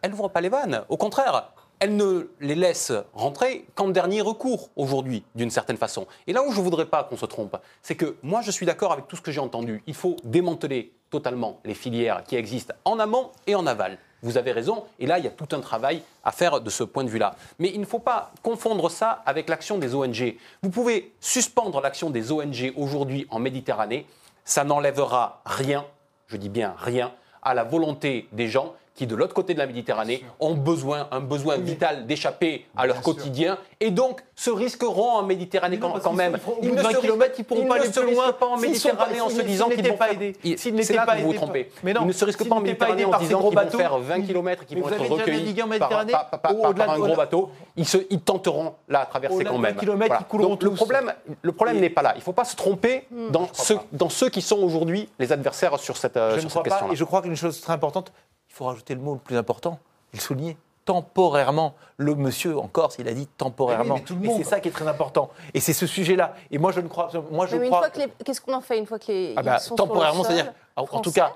[0.03, 0.83] elle n'ouvre pas les vannes.
[0.89, 1.53] Au contraire,
[1.85, 6.07] elle ne les laisse rentrer qu'en dernier recours aujourd'hui, d'une certaine façon.
[6.27, 8.65] Et là où je ne voudrais pas qu'on se trompe, c'est que moi je suis
[8.65, 9.83] d'accord avec tout ce que j'ai entendu.
[9.87, 13.99] Il faut démanteler totalement les filières qui existent en amont et en aval.
[14.23, 16.85] Vous avez raison, et là il y a tout un travail à faire de ce
[16.85, 17.37] point de vue-là.
[17.59, 20.37] Mais il ne faut pas confondre ça avec l'action des ONG.
[20.63, 24.07] Vous pouvez suspendre l'action des ONG aujourd'hui en Méditerranée,
[24.47, 25.85] ça n'enlèvera rien,
[26.29, 27.13] je dis bien rien,
[27.43, 31.21] à la volonté des gens qui, de l'autre côté de la Méditerranée, ont besoin, un
[31.21, 36.39] besoin vital d'échapper à leur quotidien et donc se risqueront en Méditerranée quand, même.
[36.63, 38.33] Ils ne 20 km, ils pourront pas aller plus loin.
[38.33, 40.37] pas en Méditerranée en se disant qu'ils vont pas aider.
[40.57, 41.71] C'est là que vous vous trompez.
[41.85, 44.81] Ils ne se risquent pas en Méditerranée en disant qu'ils vont faire 20 km qu'ils
[44.81, 47.51] vont être recueillis par un gros bateau.
[47.77, 49.77] Ils tenteront la traversée quand même.
[49.83, 52.13] Le problème, le problème n'est pas là.
[52.15, 53.31] Il ne faut pas se tromper hmm.
[53.93, 56.87] dans ceux qui sont aujourd'hui les adversaires sur cette question-là.
[56.93, 58.13] Et je crois qu'une chose très importante,
[58.55, 59.81] il faut rajouter le mot le plus important,
[60.13, 61.75] il soulignait temporairement.
[61.97, 63.97] Le monsieur en Corse, il a dit temporairement.
[63.97, 65.31] Et c'est ça qui est très important.
[65.55, 66.37] Et c'est ce sujet-là.
[66.53, 67.91] Et moi, je ne crois, moi, je crois.
[68.25, 71.33] Qu'est-ce qu'on en fait une fois que les ah bah, temporairement, c'est-à-dire, en, tout cas,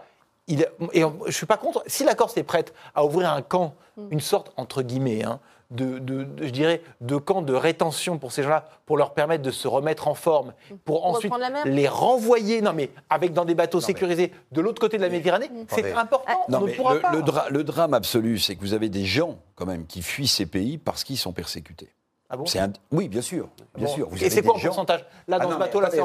[0.47, 1.83] il, et je suis pas contre.
[1.89, 4.09] Si la Corse est prête à ouvrir un camp, mm.
[4.13, 5.41] une sorte entre guillemets, hein,
[5.71, 9.69] de, je dirais, de camps de rétention pour ces gens-là, pour leur permettre de se
[9.69, 10.55] remettre en forme,
[10.85, 11.33] pour, ensuite
[11.67, 15.51] les renvoyer, non mais avec dans des bateaux sécurisés de l'autre côté de la Méditerranée,
[15.69, 16.25] c'est important.
[16.49, 20.03] Non, mais le, le, drame absolu, c'est que vous avez des gens quand même qui
[20.03, 21.91] fuient ces pays parce qu'ils sont persécutés.
[22.31, 22.45] Ah bon?
[22.93, 24.09] Oui, bien sûr, bien sûr.
[24.09, 25.05] Vous Et c'est quoi le pourcentage?
[25.27, 25.97] Là, dans ah ce bateau-là, c'est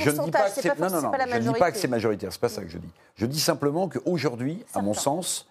[0.00, 1.88] Je ne dis pas que c'est non, non, non, je ne dis pas que c'est
[1.88, 2.32] majoritaire.
[2.32, 2.88] C'est pas ça que je dis.
[3.16, 5.46] Je dis simplement qu'aujourd'hui, à mon sens,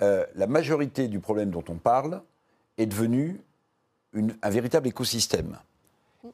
[0.00, 2.22] euh, la majorité du problème dont on parle,
[2.78, 3.40] est devenu
[4.42, 5.58] un véritable écosystème.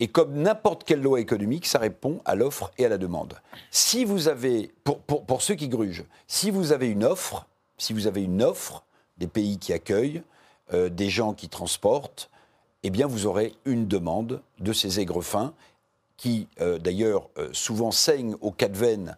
[0.00, 3.34] Et comme n'importe quelle loi économique, ça répond à l'offre et à la demande.
[3.70, 7.46] Si vous avez, pour, ceux qui grugent, si vous avez une offre,
[7.78, 8.84] si vous avez une offre
[9.18, 10.22] des pays qui accueillent,
[10.72, 12.30] euh, des gens qui transportent,
[12.82, 15.52] eh bien vous aurez une demande de ces aigres fins
[16.16, 19.16] qui, euh, d'ailleurs, euh, souvent saignent au cas de veine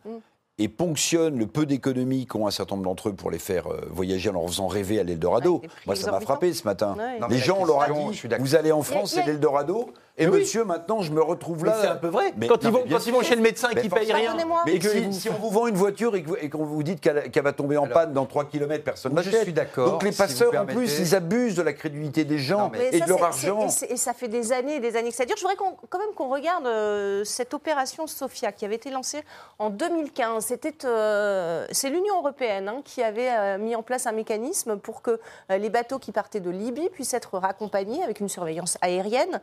[0.59, 3.81] et ponctionnent le peu d'économies qu'ont un certain nombre d'entre eux pour les faire euh,
[3.91, 5.63] voyager en leur faisant rêver à l'Eldorado.
[5.87, 6.97] Moi, ça m'a frappé ce matin.
[7.29, 9.93] les gens, on leur a dit, vous allez en France, c'est l'Eldorado.
[10.17, 11.77] Et monsieur, maintenant, je me retrouve là.
[11.81, 12.33] C'est un peu vrai.
[12.49, 14.37] quand, ils vont, quand ils vont chez le médecin et qu'ils payent rien.
[14.65, 14.81] Mais
[15.13, 18.13] si, on vous vend une voiture et qu'on vous dit qu'elle va tomber en panne
[18.13, 19.35] dans 3 km, personne n'achète.
[19.35, 19.93] Je suis d'accord.
[19.93, 23.25] Donc les passeurs, en plus, ils abusent de la crédulité des gens et de leur
[23.25, 23.67] argent.
[23.89, 25.37] Et ça fait des années et des années que ça dure.
[25.37, 29.23] Je voudrais quand même qu'on regarde euh, cette opération Sophia qui avait été lancée
[29.59, 30.45] en 2015.
[30.45, 35.03] C'était, euh, c'est l'Union européenne hein, qui avait euh, mis en place un mécanisme pour
[35.03, 35.19] que
[35.51, 39.41] les bateaux qui partaient de Libye puissent être raccompagnés avec une surveillance aérienne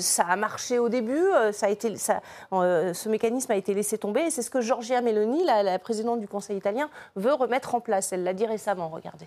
[0.00, 2.20] ça a marché au début, euh, ça a été, ça,
[2.52, 6.20] euh, ce mécanisme a été laissé tomber et c'est ce que Giorgia Meloni, la, présidente
[6.20, 8.12] du Conseil italien, veut remettre en place.
[8.12, 9.26] Elle l'a dit récemment, regardez.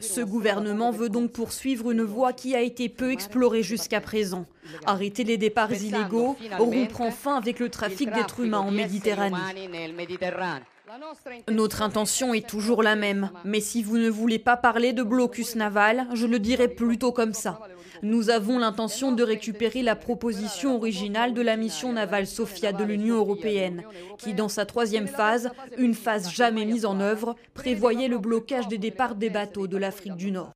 [0.00, 4.44] Ce gouvernement veut donc poursuivre une voie qui a été peu explorée jusqu'à présent.
[4.84, 9.36] Arrêter les départs illégaux, rompre enfin avec le trafic d'êtres humains en Méditerranée.
[11.48, 15.56] Notre intention est toujours la même, mais si vous ne voulez pas parler de blocus
[15.56, 17.60] naval, je le dirai plutôt comme ça.
[18.02, 23.16] Nous avons l'intention de récupérer la proposition originale de la mission navale Sophia de l'Union
[23.16, 23.82] européenne,
[24.18, 28.78] qui dans sa troisième phase, une phase jamais mise en œuvre, prévoyait le blocage des
[28.78, 30.52] départs des bateaux de l'Afrique du Nord.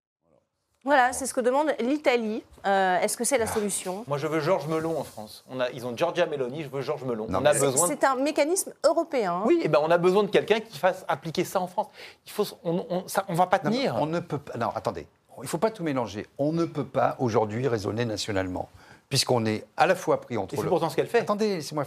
[0.88, 2.42] Voilà, c'est ce que demande l'Italie.
[2.64, 3.52] Euh, est-ce que c'est la ah.
[3.52, 4.04] solution?
[4.06, 5.44] Moi, je veux Georges Melon en France.
[5.50, 7.26] On a, ils ont Giorgia Meloni, je veux Georges Melon.
[7.28, 7.86] on a besoin.
[7.86, 9.42] C'est un mécanisme européen.
[9.44, 11.88] Oui, et eh ben on a besoin de quelqu'un qui fasse appliquer ça en France.
[12.24, 13.96] Il faut, on, on, on va pas tenir.
[13.96, 14.56] on ne peut pas.
[14.56, 15.06] Non, attendez.
[15.36, 16.26] Il ne faut pas tout mélanger.
[16.38, 18.70] On ne peut pas aujourd'hui raisonner nationalement,
[19.10, 20.56] puisqu'on est à la fois pris entre.
[20.56, 21.20] c'est pourtant ce qu'elle fait.
[21.20, 21.84] Attendez, laissez-moi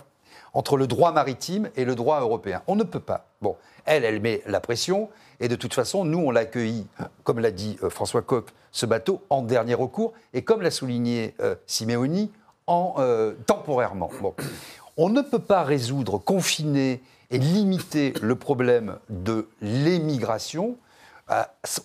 [0.53, 2.61] entre le droit maritime et le droit européen.
[2.67, 3.27] On ne peut pas.
[3.41, 6.87] Bon, elle, elle met la pression, et de toute façon, nous, on l'a accueilli,
[7.23, 11.35] comme l'a dit euh, François Coq, ce bateau en dernier recours, et comme l'a souligné
[11.41, 12.31] euh, Simeoni,
[12.67, 14.09] en, euh, temporairement.
[14.21, 14.33] Bon.
[14.97, 20.77] On ne peut pas résoudre, confiner et limiter le problème de l'émigration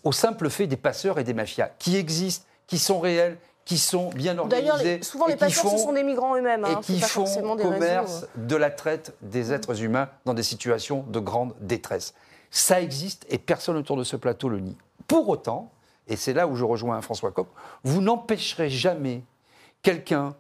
[0.03, 4.11] au simple fait des passeurs et des mafias qui existent, qui sont réels, qui sont
[4.11, 4.62] bien organisés.
[4.62, 6.64] D'ailleurs, souvent les passeurs, ce sont des migrants eux-mêmes.
[6.64, 8.47] Hein, et qui font commerce euh.
[8.47, 12.14] de la traite des êtres humains dans des situations de grande détresse.
[12.51, 14.77] Ça existe et personne autour de ce plateau le nie.
[15.09, 15.73] Pour autant,
[16.07, 17.49] et c'est là où je rejoins François Kopp,
[17.83, 19.25] vous n'empêcherez jamais
[19.83, 20.37] quelqu'un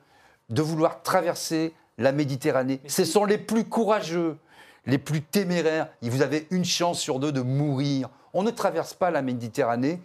[0.48, 2.80] de vouloir traverser la Méditerranée.
[2.86, 4.38] Ce sont les plus courageux,
[4.86, 5.88] les plus téméraires.
[6.00, 8.08] Vous avez une chance sur deux de mourir.
[8.32, 10.00] On ne traverse pas la Méditerranée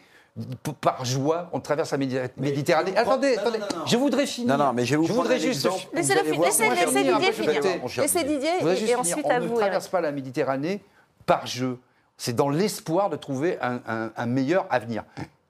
[0.80, 2.96] par joie, on traverse la Méditerranée.
[2.96, 4.58] attendez, attendez, je voudrais finir.
[4.58, 5.68] Non, non, mais je, vous voudrais juste.
[5.94, 7.62] Laissez Didier finir.
[7.98, 9.50] Laissez Didier et ensuite à vous.
[9.50, 10.84] On ne traverse pas la Méditerranée
[11.26, 11.80] par jeu.
[12.18, 15.04] C'est dans l'espoir de trouver un, meilleur avenir.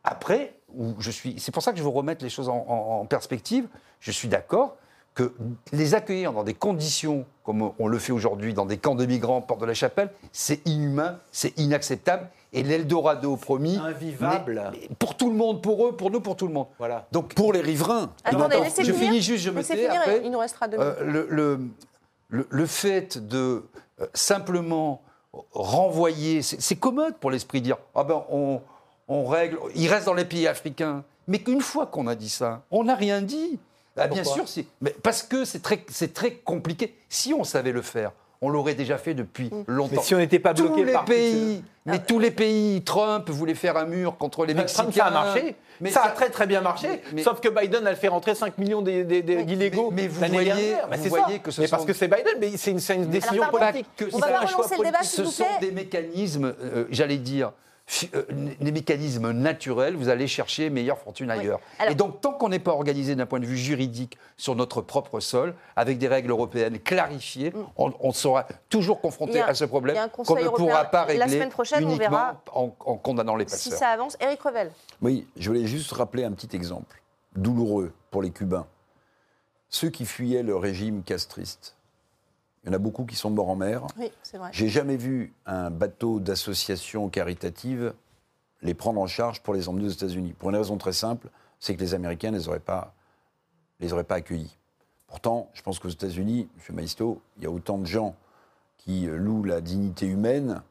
[0.03, 0.55] Après,
[0.99, 3.67] je suis, c'est pour ça que je veux remettre les choses en perspective.
[3.99, 4.77] Je suis d'accord
[5.13, 5.33] que
[5.73, 9.41] les accueillir dans des conditions comme on le fait aujourd'hui dans des camps de migrants,
[9.41, 12.29] porte de la Chapelle, c'est inhumain, c'est inacceptable.
[12.53, 13.77] Et l'Eldorado promis.
[13.77, 14.71] Invivable.
[14.99, 16.67] pour tout le monde, pour eux, pour nous, pour tout le monde.
[16.77, 17.07] Voilà.
[17.11, 18.11] Donc pour les riverains.
[18.23, 19.87] Attendez, je finis juste, je me tais.
[19.87, 21.27] Après, il nous restera deux euh, le,
[22.29, 23.63] le, le, fait de
[24.01, 25.01] euh, simplement
[25.53, 28.61] renvoyer, c'est commode pour l'esprit de dire ah ben on,
[29.07, 31.03] on règle, il reste dans les pays africains.
[31.27, 33.59] Mais qu'une fois qu'on a dit ça, on n'a rien dit.
[33.97, 34.45] Ah, bien sûr,
[34.79, 35.77] mais parce que c'est très,
[36.13, 36.95] très compliqué.
[37.09, 39.63] Si on savait le faire, on l'aurait déjà fait depuis mm.
[39.67, 39.95] longtemps.
[39.95, 43.55] Mais si on n'était pas bloqué tous les pays, mais tous les pays, Trump voulait
[43.55, 44.91] faire un mur contre les Mexicains.
[44.91, 45.55] ça a marché.
[45.79, 47.01] Mais ça, a très très bien marché.
[47.23, 51.49] sauf que Biden a fait rentrer 5 millions d'illégaux mais, vous voyez, vous voyez que
[51.49, 53.87] ce mais parce que c'est Biden, mais c'est une, décision politique.
[53.95, 57.51] Que, on va relancer le débat, Ce sont des mécanismes, euh, j'allais dire, euh,
[58.59, 61.59] les mécanismes naturels, vous allez chercher meilleure fortune ailleurs.
[61.89, 65.19] Et donc, tant qu'on n'est pas organisé d'un point de vue juridique sur notre propre
[65.19, 67.65] sol, avec des règles européennes clarifiées, mm.
[67.77, 71.83] on, sera toujours confronté à ce problème qu'on ne pourra pas régler la semaine prochaine,
[71.83, 73.59] uniquement on verra en, condamnant les passeurs.
[73.59, 74.71] Si ça avance, Eric Revel.
[75.01, 77.01] Oui, je voulais juste rappeler un petit exemple
[77.35, 78.67] douloureux pour les Cubains.
[79.69, 81.75] Ceux qui fuyaient le régime castriste,
[82.63, 83.87] il y en a beaucoup qui sont morts en mer.
[83.97, 84.49] Oui, c'est vrai.
[84.53, 87.93] J'ai jamais vu un bateau d'association caritative
[88.61, 90.33] les prendre en charge pour les emmener aux États-Unis.
[90.33, 92.93] Pour une raison très simple, c'est que les Américains ne les auraient pas,
[93.79, 94.57] les auraient pas accueillis.
[95.07, 96.75] Pourtant, je pense qu'aux États-Unis, M.
[96.75, 98.15] Maisto, il y a autant de gens
[98.77, 100.61] qui louent la dignité humaine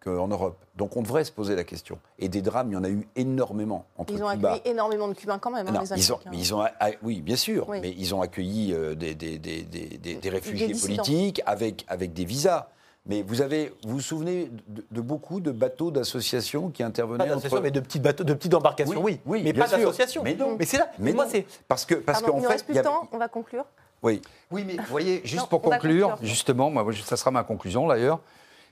[0.00, 0.56] qu'en Europe.
[0.76, 1.98] Donc on devrait se poser la question.
[2.18, 5.14] Et des drames, il y en a eu énormément entre Ils ont accueilli énormément de
[5.14, 6.64] Cubains quand même, hein, les ils ont, ils ont,
[7.02, 11.84] oui, bien sûr, mais ils ont accueilli euh, des, des, des, des, réfugiés politiques avec,
[11.88, 12.68] avec des visas.
[13.06, 17.60] Mais vous avez, vous vous souvenez de, beaucoup de bateaux d'associations qui intervenaient entre...
[17.60, 20.22] mais de petites bateaux, de petites embarcations, oui, oui, mais pas d'associations.
[20.22, 20.90] Mais non, mais c'est là.
[20.98, 23.08] Mais, moi, c'est parce que parce qu'en fait, il nous reste plus de temps.
[23.12, 23.64] On va conclure.
[24.02, 24.20] Oui,
[24.50, 28.20] oui, mais vous voyez, juste pour conclure, justement, moi, ça sera ma conclusion d'ailleurs.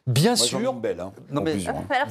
[0.06, 0.72] Bien sûr.
[0.72, 1.56] belle, hein, non, mais,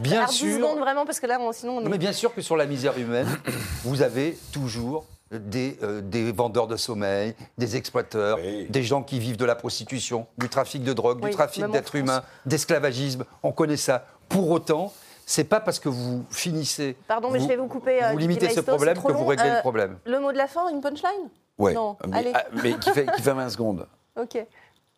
[0.01, 0.59] bien sûr.
[0.77, 3.27] vraiment parce que là, sinon, mais bien sûr que sur la misère humaine,
[3.83, 8.37] vous avez toujours des, euh, des, vendeurs de sommeil, des exploiteurs,
[8.69, 12.23] des gens qui vivent de la prostitution, du trafic de drogue, du trafic d'êtres humains,
[12.45, 13.23] d'esclavagisme.
[13.43, 14.05] On connaît ça.
[14.27, 14.91] Pour autant,
[15.25, 16.97] c'est pas parce que vous finissez.
[17.07, 18.03] Pardon, mais je vais vous couper.
[18.03, 19.97] Euh, vous limitez ce problème que vous réglez le euh, problème.
[20.05, 21.29] Le mot de la fin, une punchline?
[21.57, 21.73] Oui.
[22.07, 23.87] Mais, ah, mais qui, fait, qui fait 20 secondes.
[24.17, 24.37] Ok.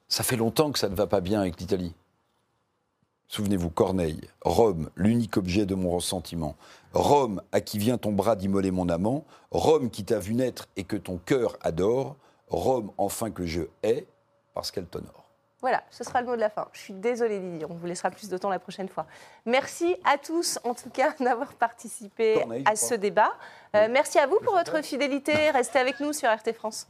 [0.07, 1.95] Ça fait longtemps que ça ne va pas bien avec l'Italie.
[3.29, 6.55] Souvenez-vous, Corneille, Rome, l'unique objet de mon ressentiment.
[6.93, 9.25] Rome, à qui vient ton bras d'immoler mon amant.
[9.51, 12.15] Rome, qui t'a vu naître et que ton cœur adore.
[12.47, 14.07] Rome, enfin que je hais,
[14.53, 15.27] parce qu'elle t'honore.
[15.59, 16.69] Voilà, ce sera le mot de la fin.
[16.71, 19.07] Je suis désolée Didier, on vous laissera plus de temps la prochaine fois.
[19.45, 23.31] Merci à tous en tout cas d'avoir participé à ce débat.
[23.75, 25.49] Euh, merci à vous pour votre fidélité.
[25.49, 26.87] Restez avec nous sur RT France.